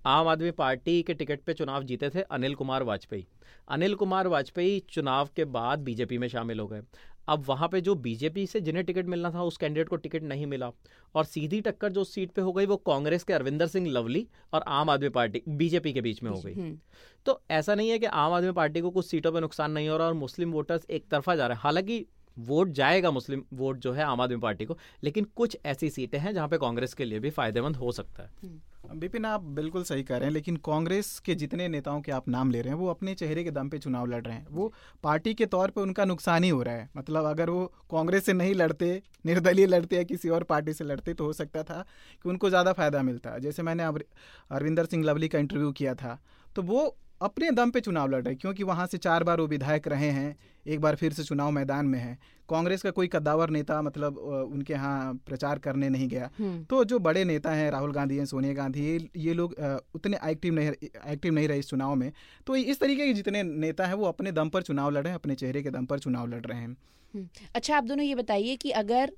आम 0.06 0.28
आदमी 0.28 0.50
पार्टी 0.50 1.02
के 1.02 1.14
टिकट 1.14 1.40
पे 1.40 1.54
चुनाव 1.54 1.82
जीते 1.82 2.10
थे 2.10 2.22
अनिल 2.22 2.54
कुमार 2.54 2.82
वाजपेयी। 2.82 3.26
अनिल 3.68 3.94
कुमार 3.94 4.26
वाजपेयी 4.26 4.80
चुनाव 4.80 5.28
के 5.36 5.44
बाद 5.44 5.78
बीजेपी 5.78 6.18
में 6.18 6.28
शामिल 6.28 6.60
हो 6.60 6.66
गए। 6.66 6.82
अब 7.28 7.44
वहाँ 7.46 7.68
पे 7.68 7.80
जो 7.80 7.94
बीजेपी 7.94 8.46
से 8.46 8.60
जिन्हें 8.60 8.84
टिकट 8.86 9.06
मिलना 9.06 9.30
था 9.30 9.42
उस 9.42 9.56
कैंडिडेट 9.56 9.88
को 9.88 9.96
टिकट 9.96 10.22
नहीं 10.22 10.46
मिला। 10.46 10.72
और 11.14 11.24
सीधी 11.24 11.60
टक्कर 11.60 11.92
जो 11.92 12.04
सीट 12.04 12.30
पे 12.30 12.42
हो 12.42 12.52
गई 12.52 12.66
वो 12.66 12.76
कांग्रेस 12.76 13.24
के 13.24 13.32
अरविंदर 13.32 13.66
सिंह 13.66 13.90
लवली 13.90 14.28
और 14.54 14.64
आम 14.68 14.90
आदमी 14.90 15.08
पार्टी 15.08 15.42
बीजेपी 15.48 15.92
के 15.92 16.00
बीच 16.00 16.22
में 16.22 16.30
हो 16.30 16.40
गई। 16.40 16.54
हम्म। 16.54 16.78
तो 17.26 17.42
ऐसा 17.50 17.74
नहीं 17.74 17.90
है 17.90 17.98
कि 17.98 18.06
आम 18.06 18.32
आदमी 18.32 18.52
पार्टी 18.52 18.80
को 18.80 18.90
कुछ 18.90 19.06
सीटों 19.06 19.32
पर 19.32 19.40
नुकसान 19.40 19.70
नहीं 19.70 19.88
हो 19.88 19.96
रहा 19.96 20.06
और 20.06 20.14
मुस्लिम 20.14 20.52
वोटर्स 20.52 20.86
एक 20.90 21.08
तरफा 21.08 21.36
जा 21.36 21.46
रहे 21.46 21.54
हैं। 21.54 21.62
हालाँकि 21.62 22.06
वोट 22.36 22.70
जाएगा 22.72 23.10
मुस्लिम 23.10 23.42
वोट 23.54 23.78
जो 23.78 23.92
है 23.92 24.04
आम 24.04 24.20
आदमी 24.20 24.38
पार्टी 24.38 24.64
को 24.64 24.76
लेकिन 25.04 25.26
कुछ 25.36 25.56
ऐसी 25.66 25.90
सीटें 25.90 26.18
हैं 26.18 26.34
जहाँ 26.34 26.48
पे 26.48 26.58
कांग्रेस 26.58 26.94
के 26.94 27.04
लिए 27.04 27.18
भी 27.18 27.30
फ़ायदेमंद 27.30 27.76
हो 27.76 27.92
सकता 27.92 28.22
है। 28.22 28.30
हम्म। 28.42 28.60
विपिन 28.90 29.24
आप 29.24 29.42
बिल्कुल 29.56 29.82
सही 29.84 30.02
कह 30.02 30.16
रहे 30.16 30.26
हैं 30.26 30.32
लेकिन 30.32 30.56
कांग्रेस 30.64 31.18
के 31.18 31.34
जितने 31.34 31.66
नेताओं 31.68 32.00
के 32.00 32.12
आप 32.12 32.28
नाम 32.28 32.50
ले 32.50 32.60
रहे 32.60 32.72
हैं 32.72 32.78
वो 32.78 32.88
अपने 32.88 33.14
चेहरे 33.14 33.44
के 33.44 33.50
दम 33.50 33.68
पे 33.68 33.78
चुनाव 33.78 34.06
लड़ 34.06 34.22
रहे 34.22 34.34
हैं। 34.34 34.46
वो 34.50 34.72
पार्टी 35.04 35.34
के 35.34 35.46
तौर 35.46 35.70
पे 35.70 35.80
उनका 35.80 36.04
नुकसान 36.04 36.44
ही 36.44 36.50
हो 36.50 36.62
रहा 36.62 36.74
है। 36.74 36.88
मतलब 36.96 37.24
अगर 37.26 37.50
वो 37.50 37.64
कांग्रेस 37.90 38.24
से 38.26 38.32
नहीं 38.32 38.54
लड़ते 38.54 38.90
निर्दलीय 39.26 39.66
लड़ते 39.66 39.96
या 39.96 40.02
किसी 40.04 40.28
और 40.28 40.42
पार्टी 40.44 40.72
से 40.72 40.84
लड़ते 40.84 41.14
तो 41.14 41.24
हो 41.24 41.32
सकता 41.32 41.62
था 41.62 41.84
कि 42.24 42.28
उनको 42.28 42.48
ज़्यादा 42.50 42.72
फ़ायदा 42.72 43.02
मिलता। 43.02 43.38
जैसे 43.38 43.62
मैंने 43.62 43.84
अरविंदर 43.84 44.86
सिंह 44.86 45.04
लवली 45.04 45.28
का 45.28 45.38
इंटरव्यू 45.38 45.72
किया 45.72 45.94
था 45.94 46.18
तो 46.56 46.62
वो 46.64 46.84
अपने 47.22 47.50
दम 47.52 47.70
पे 47.70 47.80
चुनाव 47.80 48.10
लड़ 48.10 48.22
रहे 48.22 48.34
क्योंकि 48.36 48.62
वहाँ 48.64 48.86
से 48.86 48.98
चार 48.98 49.24
बार 49.24 49.40
वो 49.40 49.46
विधायक 49.48 49.88
रहे 49.88 50.10
हैं 50.10 50.34
एक 50.66 50.80
बार 50.80 50.96
फिर 50.96 51.12
से 51.12 51.24
चुनाव 51.24 51.50
मैदान 51.50 51.86
में 51.86 51.98
है 51.98 52.16
कांग्रेस 52.48 52.82
का 52.82 52.90
कोई 52.90 53.08
कद्दावर 53.08 53.50
नेता 53.50 53.80
मतलब 53.82 54.18
उनके 54.18 54.72
यहाँ 54.72 55.14
प्रचार 55.26 55.58
करने 55.58 55.88
नहीं 55.88 56.08
गया 56.08 56.30
हम्म। 56.38 56.62
तो 56.64 56.82
जो 56.84 56.98
बड़े 56.98 57.24
नेता 57.24 57.50
हैं 57.52 57.70
राहुल 57.70 57.92
गांधी 57.92 58.16
हैं 58.16 58.24
सोनिया 58.26 58.54
गांधी 58.54 58.84
ये 58.84 58.98
ये 59.18 59.34
लोग 59.34 59.54
उतने 59.94 60.18
एक्टिव 60.24 60.54
नहीं 60.54 60.72
एक्टिव 61.06 61.32
नहीं 61.32 61.48
रहे 61.48 61.58
इस 61.58 61.68
चुनाव 61.68 61.94
में 61.94 62.10
तो 62.46 62.56
इस 62.56 62.80
तरीके 62.80 63.06
के 63.06 63.12
जितने 63.14 63.42
नेता 63.42 63.86
हैं 63.86 63.94
वो 63.94 64.06
अपने 64.06 64.32
दम 64.32 64.48
पर 64.48 64.62
चुनाव 64.62 64.90
लड़ 64.90 65.02
रहे 65.02 65.12
हैं 65.12 65.18
अपने 65.18 65.34
चेहरे 65.36 65.62
के 65.62 65.70
दम 65.70 65.86
पर 65.86 65.98
चुनाव 66.00 66.26
लड़ 66.26 66.42
रहे 66.42 66.58
हैं 66.58 66.68
हम्म। 66.68 67.26
अच्छा 67.54 67.76
आप 67.76 67.84
दोनों 67.84 68.04
ये 68.04 68.14
बताइए 68.14 68.56
कि 68.56 68.70
अगर 68.78 69.12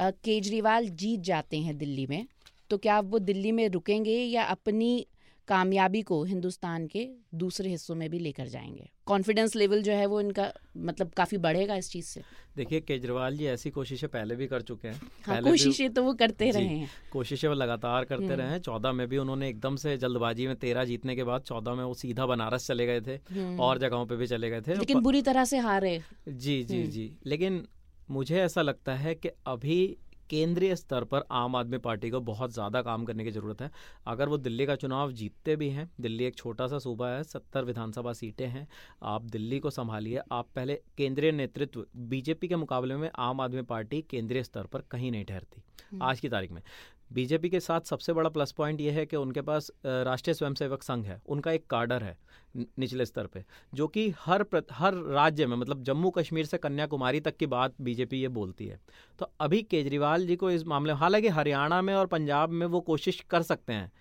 केजरीवाल 0.00 0.88
जीत 0.96 1.20
जाते 1.22 1.58
हैं 1.58 1.76
दिल्ली 1.78 2.06
में 2.06 2.26
तो 2.70 2.78
क्या 2.78 2.98
वो 3.02 3.18
दिल्ली 3.20 3.52
में 3.52 3.68
रुकेंगे 3.70 4.16
या 4.16 4.44
अपनी 4.44 5.06
कामयाबी 5.48 6.02
को 6.02 6.24
हिंदुस्तान 6.24 6.86
के 6.86 7.08
दूसरे 7.34 7.70
हिस्सों 7.70 7.94
में 7.94 8.10
भी 8.10 8.18
लेकर 8.18 8.48
जाएँगे। 8.48 8.90
कॉन्फिडेंस 9.06 9.56
लेवल 9.56 9.82
जो 9.82 9.92
है 9.92 10.06
वो 10.06 10.20
इनका 10.20 10.52
मतलब 10.76 11.10
काफ़ी 11.10 11.38
बढ़ेगा 11.38 11.76
इस 11.76 11.90
चीज़ 11.90 12.06
से। 12.06 12.22
देखिए 12.56 12.80
केजरीवाल 12.80 13.36
जी 13.36 13.46
ऐसी 13.46 13.70
कोशिशें 13.70 14.08
पहले 14.08 14.36
भी 14.36 14.46
कर 14.46 14.62
चुके 14.62 14.88
हैं। 14.88 15.02
हाँ, 15.22 15.42
कोशिशें 15.42 15.92
तो 15.92 16.02
वो 16.02 16.14
करते 16.14 16.50
रहे 16.50 16.64
हैं। 16.64 16.90
कोशिशें 17.12 17.48
वो 17.48 17.54
लगातार 17.54 18.04
करते 18.04 18.24
हम्म। 18.24 18.34
रहे। 18.34 18.46
हैं 18.46 18.58
चौदह 18.58 18.92
में 18.92 19.08
भी 19.08 19.18
उन्होंने 19.18 19.48
एकदम 19.48 19.76
से 19.76 19.96
जल्दबाजी 19.96 20.46
में 20.46 20.56
तेरह 20.56 20.84
जीतने 20.84 21.16
के 21.16 21.24
बाद 21.24 21.40
चौदह 21.42 21.74
में 21.74 21.84
वो 21.84 21.94
सीधा 21.94 22.26
बनारस 22.26 22.66
चले 22.66 22.86
गए 22.86 23.00
थे 23.00 23.14
हम्म। 23.14 23.60
और 23.60 23.78
जगहों 23.78 24.06
पे 24.06 24.16
भी 24.16 24.26
चले 24.26 24.50
गए 24.50 24.60
थे। 24.60 24.74
लेकिन 24.74 25.00
बुरी 25.00 25.22
तरह 25.22 25.44
से 25.44 25.58
हारे। 25.58 26.02
जी 26.28 26.64
जी 26.64 26.80
हम्म। 26.80 26.90
जी। 26.90 27.16
लेकिन 27.26 27.68
मुझे 28.10 28.40
ऐसा 28.40 28.62
लगता 28.62 28.94
है 28.94 29.14
कि 29.14 29.28
अभी 29.46 29.96
केंद्रीय 30.30 30.74
स्तर 30.76 31.04
पर 31.04 31.24
आम 31.32 31.56
आदमी 31.56 31.78
पार्टी 31.78 32.10
को 32.10 32.20
बहुत 32.22 32.52
ज़्यादा 32.52 32.82
काम 32.82 33.04
करने 33.04 33.24
की 33.24 33.30
ज़रूरत 33.30 33.62
है। 33.62 33.70
अगर 34.06 34.28
वो 34.28 34.38
दिल्ली 34.38 34.66
का 34.66 34.74
चुनाव 34.76 35.12
जीतते 35.12 35.56
भी 35.56 35.68
हैं 35.68 35.90
दिल्ली 36.00 36.24
एक 36.24 36.36
छोटा 36.36 36.66
सा 36.66 36.78
सूबा 36.78 37.08
है 37.08 37.22
सत्तर 37.24 37.64
विधानसभा 37.64 38.12
सीटें 38.12 38.46
हैं 38.46 38.66
आप 39.04 39.22
दिल्ली 39.22 39.58
को 39.58 39.70
संभालिए। 39.70 40.20
आप 40.32 40.48
पहले 40.56 40.80
केंद्रीय 40.98 41.32
नेतृत्व 41.32 41.84
बीजेपी 42.08 42.48
के 42.48 42.56
मुकाबले 42.56 42.96
में 42.96 43.10
आम 43.18 43.40
आदमी 43.40 43.62
पार्टी 43.64 44.02
केंद्रीय 44.10 44.42
स्तर 44.42 44.66
पर 44.66 44.82
कहीं 44.90 45.10
नहीं 45.10 45.24
ठहरती। 45.24 45.62
हम्म। 45.90 46.02
आज 46.02 46.20
की 46.20 46.28
तारीख 46.28 46.52
में। 46.52 46.62
बीजेपी 47.10 47.48
के 47.48 47.60
साथ 47.60 47.80
सबसे 47.80 48.12
बड़ा 48.12 48.28
प्लस 48.28 48.52
पॉइंट 48.52 48.80
ये 48.80 48.90
है 48.90 49.04
कि 49.06 49.16
उनके 49.16 49.40
पास 49.40 49.70
राष्ट्रीय 49.86 50.34
स्वयंसेवक 50.34 50.82
संघ 50.82 51.04
है। 51.06 51.20
उनका 51.26 51.52
एक 51.52 51.66
कार्डर 51.66 52.02
है 52.02 52.16
निचले 52.56 53.06
स्तर 53.06 53.26
पे, 53.26 53.44
जो 53.74 53.86
कि 53.88 54.08
हर 54.20 54.44
हर 54.72 54.94
राज्य 54.94 55.46
में 55.46 55.56
मतलब 55.56 55.82
जम्मू 55.82 56.10
कश्मीर 56.10 56.46
से 56.46 56.58
कन्याकुमारी 56.58 57.20
तक 57.20 57.36
की 57.36 57.46
बात 57.46 57.74
बीजेपी 57.80 58.20
ये 58.20 58.28
बोलती 58.30 58.66
है। 58.66 58.80
तो 59.18 59.30
अभी 59.40 59.62
केजरीवाल 59.62 60.26
जी 60.26 60.36
को 60.36 60.50
इस 60.50 60.66
मामले 60.66 60.92
में 60.92 61.00
हालाँकि 61.00 61.28
हरियाणा 61.28 61.80
में 61.82 61.94
और 61.94 62.06
पंजाब 62.06 62.50
में 62.50 62.66
वो 62.66 62.80
कोशिश 62.80 63.20
कर 63.30 63.42
सकते 63.42 63.72
हैं 63.72 63.92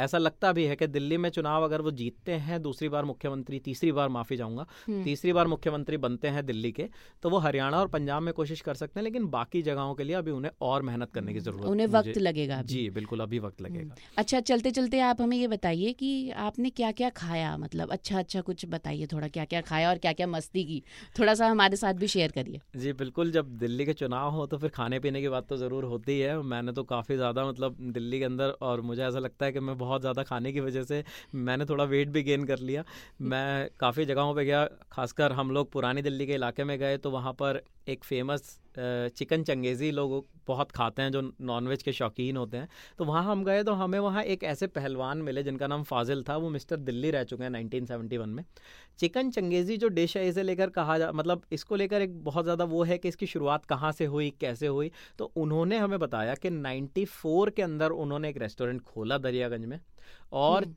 ऐसा 0.00 0.18
लगता 0.18 0.52
भी 0.52 0.64
है 0.64 0.76
कि 0.76 0.86
दिल्ली 0.88 1.16
में 1.16 1.28
चुनाव 1.30 1.64
अगर 1.64 1.80
वो 1.80 1.90
जीतते 1.92 2.32
हैं 2.42 2.60
दूसरी 2.62 2.88
बार 2.88 3.04
मुख्यमंत्री 3.04 3.58
तीसरी 3.60 3.92
बार 3.92 4.08
माफ़ी 4.08 4.36
चाहूँगा 4.36 4.66
हम्म। 4.86 5.02
तीसरी 5.04 5.32
बार 5.32 5.46
मुख्यमंत्री 5.46 5.96
बनते 5.98 6.28
हैं 6.28 6.44
दिल्ली 6.46 6.72
के 6.72 6.88
तो 7.22 7.30
वो 7.30 7.38
हरियाणा 7.38 7.78
और 7.80 7.88
पंजाब 7.88 8.22
में 8.22 8.32
कोशिश 8.34 8.60
कर 8.60 8.74
सकते 8.74 9.00
हैं 9.00 9.04
लेकिन 9.04 9.26
बाकी 9.30 9.62
जगहों 9.62 9.94
के 9.94 10.04
लिए 10.04 10.16
अभी 10.16 10.30
उन्हें 10.30 10.52
और 10.62 10.82
मेहनत 10.82 11.10
करने 11.12 11.32
की 11.32 11.40
ज़रूरत 11.40 11.66
उन्हें 11.66 11.86
वक्त 11.88 12.18
लगेगा 12.18 12.60
जी 12.64 12.88
बिल्कुल 12.90 13.20
अभी 13.20 13.38
वक्त 13.38 13.60
लगेगा। 13.62 13.94
अच्छा 14.18 14.40
चलते 14.42 14.70
चलते 14.70 15.00
आप 15.00 15.20
हमें 15.20 15.36
ये 15.36 15.48
बताइए 15.48 15.92
कि 15.92 16.30
आपने 16.30 16.70
क्या 16.70 16.90
क्या 16.92 17.10
खाया? 17.10 17.56
मतलब 17.56 17.90
अच्छा 17.90 18.18
अच्छा 18.18 18.40
कुछ 18.40 18.64
बताइए 18.66 19.06
थोड़ा 19.06 19.28
क्या 19.28 19.44
क्या 19.44 19.60
खाया 19.60 19.88
और 19.90 19.98
क्या 19.98 20.12
क्या 20.12 20.26
मस्ती 20.26 20.64
की? 20.64 20.82
थोड़ा 21.18 21.34
सा 21.34 21.48
हमारे 21.48 21.76
साथ 21.76 21.94
भी 21.94 22.06
शेयर 22.08 22.30
करिए। 22.30 22.60
जी 22.76 22.92
बिल्कुल 22.94 23.30
जब 23.32 23.56
दिल्ली 23.58 23.86
के 23.86 23.92
चुनाव 23.92 24.30
हो 24.30 24.46
तो 24.46 24.58
फिर 24.58 24.70
खाने 24.70 24.98
पीने 25.00 25.20
की 25.20 25.28
बात 25.28 25.48
तो 25.48 25.56
ज़रूर 25.56 25.84
होती 25.84 26.18
है। 26.20 26.40
मैंने 26.44 26.72
तो 26.72 26.82
काफ़ी 26.84 27.16
ज़्यादा 27.16 27.46
मतलब 27.46 27.76
दिल्ली 27.92 28.18
के 28.18 28.24
अंदर 28.24 28.54
और 28.62 28.80
मुझे 28.80 29.02
ऐसा 29.02 29.18
लगता 29.18 29.46
है 29.46 29.52
कि 29.52 29.60
मैं 29.60 29.76
बहुत 29.78 29.89
ज़्यादा 29.98 30.22
खाने 30.22 30.52
की 30.52 30.60
वजह 30.60 30.82
से 30.82 31.02
मैंने 31.34 31.64
थोड़ा 31.64 31.84
वेट 31.84 32.08
भी 32.08 32.22
गेन 32.22 32.44
कर 32.44 32.58
लिया। 32.58 32.84
मैं 33.22 33.68
काफ़ी 33.80 34.04
जगहों 34.04 34.34
पर 34.34 34.42
गया, 34.42 34.64
खासकर 34.92 35.32
हम 35.32 35.50
लोग 35.50 35.70
पुरानी 35.72 36.02
दिल्ली 36.02 36.26
के 36.26 36.34
इलाके 36.34 36.64
में 36.64 36.78
गए 36.78 36.96
तो 36.98 37.10
वहाँ 37.10 37.32
पर 37.32 37.62
एक 37.88 38.04
फ़ेमस 38.04 38.58
चिकन 38.76 39.42
चंगेज़ी 39.42 39.90
लोग 39.90 40.24
बहुत 40.46 40.70
खाते 40.72 41.02
हैं, 41.02 41.10
जो 41.12 41.20
नॉनवेज 41.40 41.82
के 41.82 41.92
शौकीन 41.92 42.36
होते 42.36 42.56
हैं। 42.56 42.68
तो 42.98 43.04
वहाँ 43.04 43.22
हम 43.24 43.44
गए 43.44 43.62
तो 43.64 43.72
हमें 43.72 43.98
वहाँ 43.98 44.22
एक 44.24 44.44
ऐसे 44.44 44.66
पहलवान 44.68 45.18
मिले, 45.18 45.42
जिनका 45.42 45.66
नाम 45.66 45.82
फाजिल 45.82 46.22
था। 46.22 46.36
वो 46.36 46.50
मिस्टर 46.50 46.76
दिल्ली 46.78 47.10
रह 47.10 47.24
चुके 47.24 47.44
हैं 47.44 47.50
1971 47.50 48.26
में। 48.26 48.44
चिकन 48.98 49.30
चंगेज़ी 49.30 49.76
जो 49.76 49.88
डिश 49.88 50.16
है, 50.16 50.26
इसे 50.28 50.42
लेकर 50.42 50.70
कहा 50.70 50.98
जा 50.98 51.10
मतलब 51.12 51.42
इसको 51.52 51.76
लेकर 51.76 52.02
एक 52.02 52.22
बहुत 52.24 52.44
ज़्यादा 52.44 52.64
वो 52.64 52.82
है 52.84 52.98
कि 52.98 53.08
इसकी 53.08 53.26
शुरुआत 53.26 53.64
कहाँ 53.64 53.92
से 53.92 54.04
हुई, 54.06 54.30
कैसे 54.40 54.66
हुई। 54.66 54.90
तो 55.18 55.32
उन्होंने 55.36 55.78
हमें 55.78 55.98
बताया 55.98 56.34
कि 56.34 56.50
94 56.50 57.50
के 57.50 57.62
अंदर 57.62 57.90
उन्होंने 57.90 58.28
एक 58.28 58.36
रेस्टोरेंट 58.36 58.82
खोला 58.82 59.18
दरियागंज 59.18 59.64
में। 59.64 59.80
और 60.32 60.64
हम्म। 60.64 60.74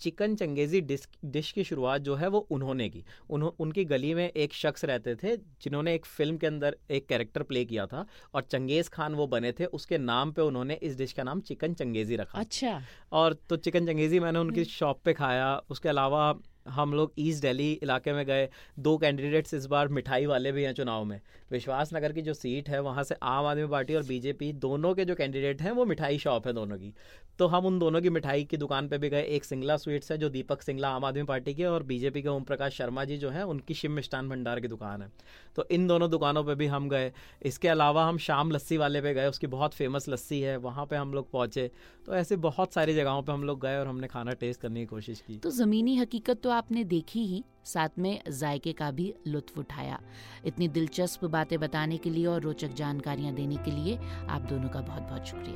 चिकन 0.00 0.34
चंगेज़ी 0.36 0.80
डिश 0.82 1.06
डिश 1.26 1.50
की 1.52 1.64
शुरुआत 1.64 2.00
जो 2.00 2.14
है 2.14 2.28
वो 2.28 2.38
उन्होंने 2.50 2.88
की। 2.88 3.04
उन्हों 3.30 3.50
उनकी 3.58 3.84
गली 3.84 4.14
में 4.14 4.28
एक 4.28 4.52
शख्स 4.52 4.84
रहते 4.84 5.14
थे 5.14 5.36
जिन्होंने 5.36 5.94
एक 5.94 6.06
फ़िल्म 6.06 6.36
के 6.36 6.46
अंदर 6.46 6.76
एक 6.90 7.06
कैरेक्टर 7.06 7.42
प्ले 7.42 7.64
किया 7.64 7.86
था 7.86 8.06
और 8.34 8.42
चंगेज़ 8.42 8.90
खान 8.90 9.14
वो 9.14 9.26
बने 9.26 9.52
थे 9.52 9.64
उसके 9.72 9.98
नाम 9.98 10.32
पे 10.32 10.42
उन्होंने 10.42 10.74
इस 10.82 10.96
डिश 10.98 11.12
का 11.12 11.22
नाम 11.22 11.40
चिकन 11.40 11.74
चंगेज़ी 11.74 12.16
रखा। 12.16 12.38
अच्छा। 12.38 12.80
और 13.12 13.36
तो 13.48 13.56
चिकन 13.56 13.86
चंगेज़ी 13.86 14.20
मैंने 14.20 14.38
उनकी 14.38 14.60
हम्म। 14.60 14.70
शॉप 14.70 15.00
पे 15.04 15.12
खाया 15.12 15.54
उसके 15.70 15.88
अलावा 15.88 16.32
हम 16.68 16.94
लोग 16.94 17.12
ईस्ट 17.18 17.42
दिल्ली 17.42 17.72
इलाके 17.72 18.12
में 18.12 18.26
गए, 18.26 18.48
दो 18.78 18.98
कैंडिडेट्स 18.98 19.54
इस 19.54 19.66
बार 19.66 19.88
मिठाई 19.88 20.26
वाले 20.26 20.52
भी 20.52 20.62
हैं 20.62 20.72
चुनाव 20.72 21.04
में। 21.04 21.20
विश्वास 21.50 21.94
नगर 21.94 22.12
की 22.12 22.22
जो 22.22 22.34
सीट 22.34 22.68
है, 22.68 22.80
वहाँ 22.80 23.04
से 23.04 23.14
आम 23.22 23.46
आदमी 23.46 23.66
पार्टी 23.66 23.94
और 23.94 24.02
बीजेपी 24.02 24.52
दोनों 24.52 24.94
के 24.94 25.04
जो 25.04 25.14
कैंडिडेट 25.14 25.62
हैं, 25.62 25.70
वो 25.70 25.84
मिठाई 25.84 26.18
शॉप 26.18 26.46
है 26.46 26.52
दोनों 26.52 26.76
की। 26.76 26.94
तो 27.38 27.46
हम 27.46 27.66
उन 27.66 27.78
दोनों 27.78 28.00
की 28.00 28.10
मिठाई 28.10 28.44
की 28.44 28.56
दुकान 28.56 28.88
पे 28.88 28.98
भी 28.98 29.08
गए। 29.08 29.22
एक 29.22 29.44
सिंगला 29.44 29.76
स्वीट्स 29.76 30.12
है, 30.12 30.18
जो 30.18 30.28
दीपक 30.28 30.62
सिंगला 30.62 30.88
आम 30.88 31.04
आदमी 31.04 31.22
पार्टी 31.22 31.54
के 31.54 31.64
और 31.64 31.82
बीजेपी 31.82 32.22
के 32.22 32.28
ओम 32.28 32.42
प्रकाश 32.42 32.76
शर्मा 32.76 33.04
जी 33.04 33.16
जो 33.16 33.30
हैं, 33.30 33.42
उनकी 33.42 33.74
शिव 33.74 33.90
मिष्ठान 33.90 34.28
भंडार 34.28 34.60
की 34.60 34.68
दुकान 34.68 35.02
है। 35.02 35.08
तो 35.56 35.66
इन 35.70 35.86
दोनों 35.86 36.10
दुकानों 36.10 36.44
पर 36.44 36.54
भी 36.54 36.66
हम 36.66 36.88
गए। 36.88 37.12
इसके 37.42 37.68
अलावा 37.68 38.06
हम 38.06 38.18
शाम 38.18 38.50
लस्सी 38.50 38.76
वाले 38.76 39.00
पे 39.00 39.14
गए, 39.14 39.26
उसकी 39.26 39.46
बहुत 39.46 39.74
फ़ेमस 39.74 40.08
लस्सी 40.08 40.40
है, 40.40 40.56
वहाँ 40.56 40.86
पर 40.86 40.96
हम 40.96 41.14
लोग 41.14 41.30
पहुँचे। 41.30 41.70
तो 42.06 42.14
ऐसे 42.14 42.36
बहुत 42.36 42.72
सारी 42.72 42.94
जगहों 42.94 43.22
पर 43.22 43.32
हम 43.32 43.44
लोग 43.44 43.60
गए 43.60 43.76
और 43.76 43.86
हमने 43.86 44.06
खाना 44.06 44.32
टेस्ट 44.32 44.60
करने 44.60 44.80
की 44.80 44.86
कोशिश 44.86 45.20
की। 45.20 45.36
तो 45.36 45.50
ज़मीनी 45.50 45.96
हकीकत 45.96 46.46
तो 46.50 46.54
आपने 46.54 46.84
देखी 46.84 47.20
ही 47.26 47.44
साथ 47.64 47.88
में 47.98 48.20
जायके 48.30 48.72
का 48.72 48.90
भी 48.90 49.14
लुत्फ 49.26 49.58
उठाया। 49.58 50.00
इतनी 50.44 50.68
दिलचस्प 50.68 51.24
बातें 51.24 51.58
बताने 51.60 51.98
के 51.98 52.10
लिए 52.10 52.26
और 52.26 52.40
रोचक 52.40 52.74
जानकारियाँ 52.74 53.34
देने 53.34 53.56
के 53.56 53.70
लिए 53.70 53.98
आप 54.28 54.42
दोनों 54.42 54.68
का 54.68 54.80
बहुत 54.80 55.02
बहुत 55.02 55.26
शुक्रिया। 55.26 55.54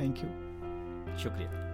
थैंक 0.00 0.18
यू 0.18 1.18
शुक्रिया। 1.18 1.65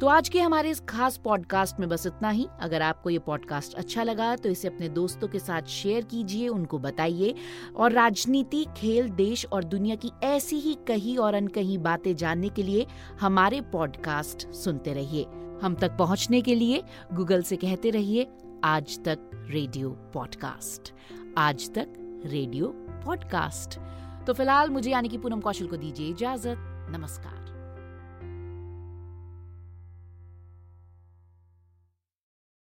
तो 0.00 0.06
आज 0.06 0.28
के 0.28 0.40
हमारे 0.40 0.70
इस 0.70 0.80
खास 0.80 1.16
पॉडकास्ट 1.16 1.78
में 1.80 1.88
बस 1.88 2.06
इतना 2.06 2.28
ही। 2.30 2.46
अगर 2.60 2.82
आपको 2.82 3.10
ये 3.10 3.18
पॉडकास्ट 3.18 3.74
अच्छा 3.74 4.02
लगा 4.02 4.34
तो 4.36 4.48
इसे 4.48 4.68
अपने 4.68 4.88
दोस्तों 4.88 5.28
के 5.28 5.38
साथ 5.38 5.62
शेयर 5.62 6.04
कीजिए, 6.04 6.48
उनको 6.48 6.78
बताइए। 6.78 7.34
और 7.76 7.92
राजनीति, 7.92 8.64
खेल, 8.76 9.08
देश 9.10 9.44
और 9.46 9.64
दुनिया 9.64 9.96
की 9.96 10.10
ऐसी 10.22 10.56
ही 10.56 10.76
कही 10.88 11.16
और 11.16 11.34
अनकही 11.34 11.78
बातें 11.78 12.14
जानने 12.16 12.48
के 12.48 12.62
लिए 12.62 12.86
हमारे 13.20 13.60
पॉडकास्ट 13.72 14.48
सुनते 14.54 14.92
रहिए। 14.92 15.24
हम 15.62 15.76
तक 15.80 15.96
पहुँचने 15.98 16.40
के 16.40 16.54
लिए 16.54 16.82
गूगल 17.14 17.42
से 17.42 17.56
कहते 17.56 17.90
रहिए, 17.90 18.26
आज 18.64 18.98
तक 19.04 19.30
रेडियो 19.34 19.90
पॉडकास्ट 20.14 20.92
आज 21.38 21.70
तक 21.74 22.22
रेडियो 22.26 22.72
पॉडकास्ट 23.04 23.78
तो 24.26 24.32
फ़िलहाल 24.32 24.70
मुझे 24.70 24.90
यानी 24.90 25.08
कि 25.08 25.18
पूनम 25.18 25.40
कौशल 25.40 25.66
को 25.66 25.76
दीजिए 25.76 26.10
इजाज़त। 26.10 26.88
नमस्कार। 26.90 27.47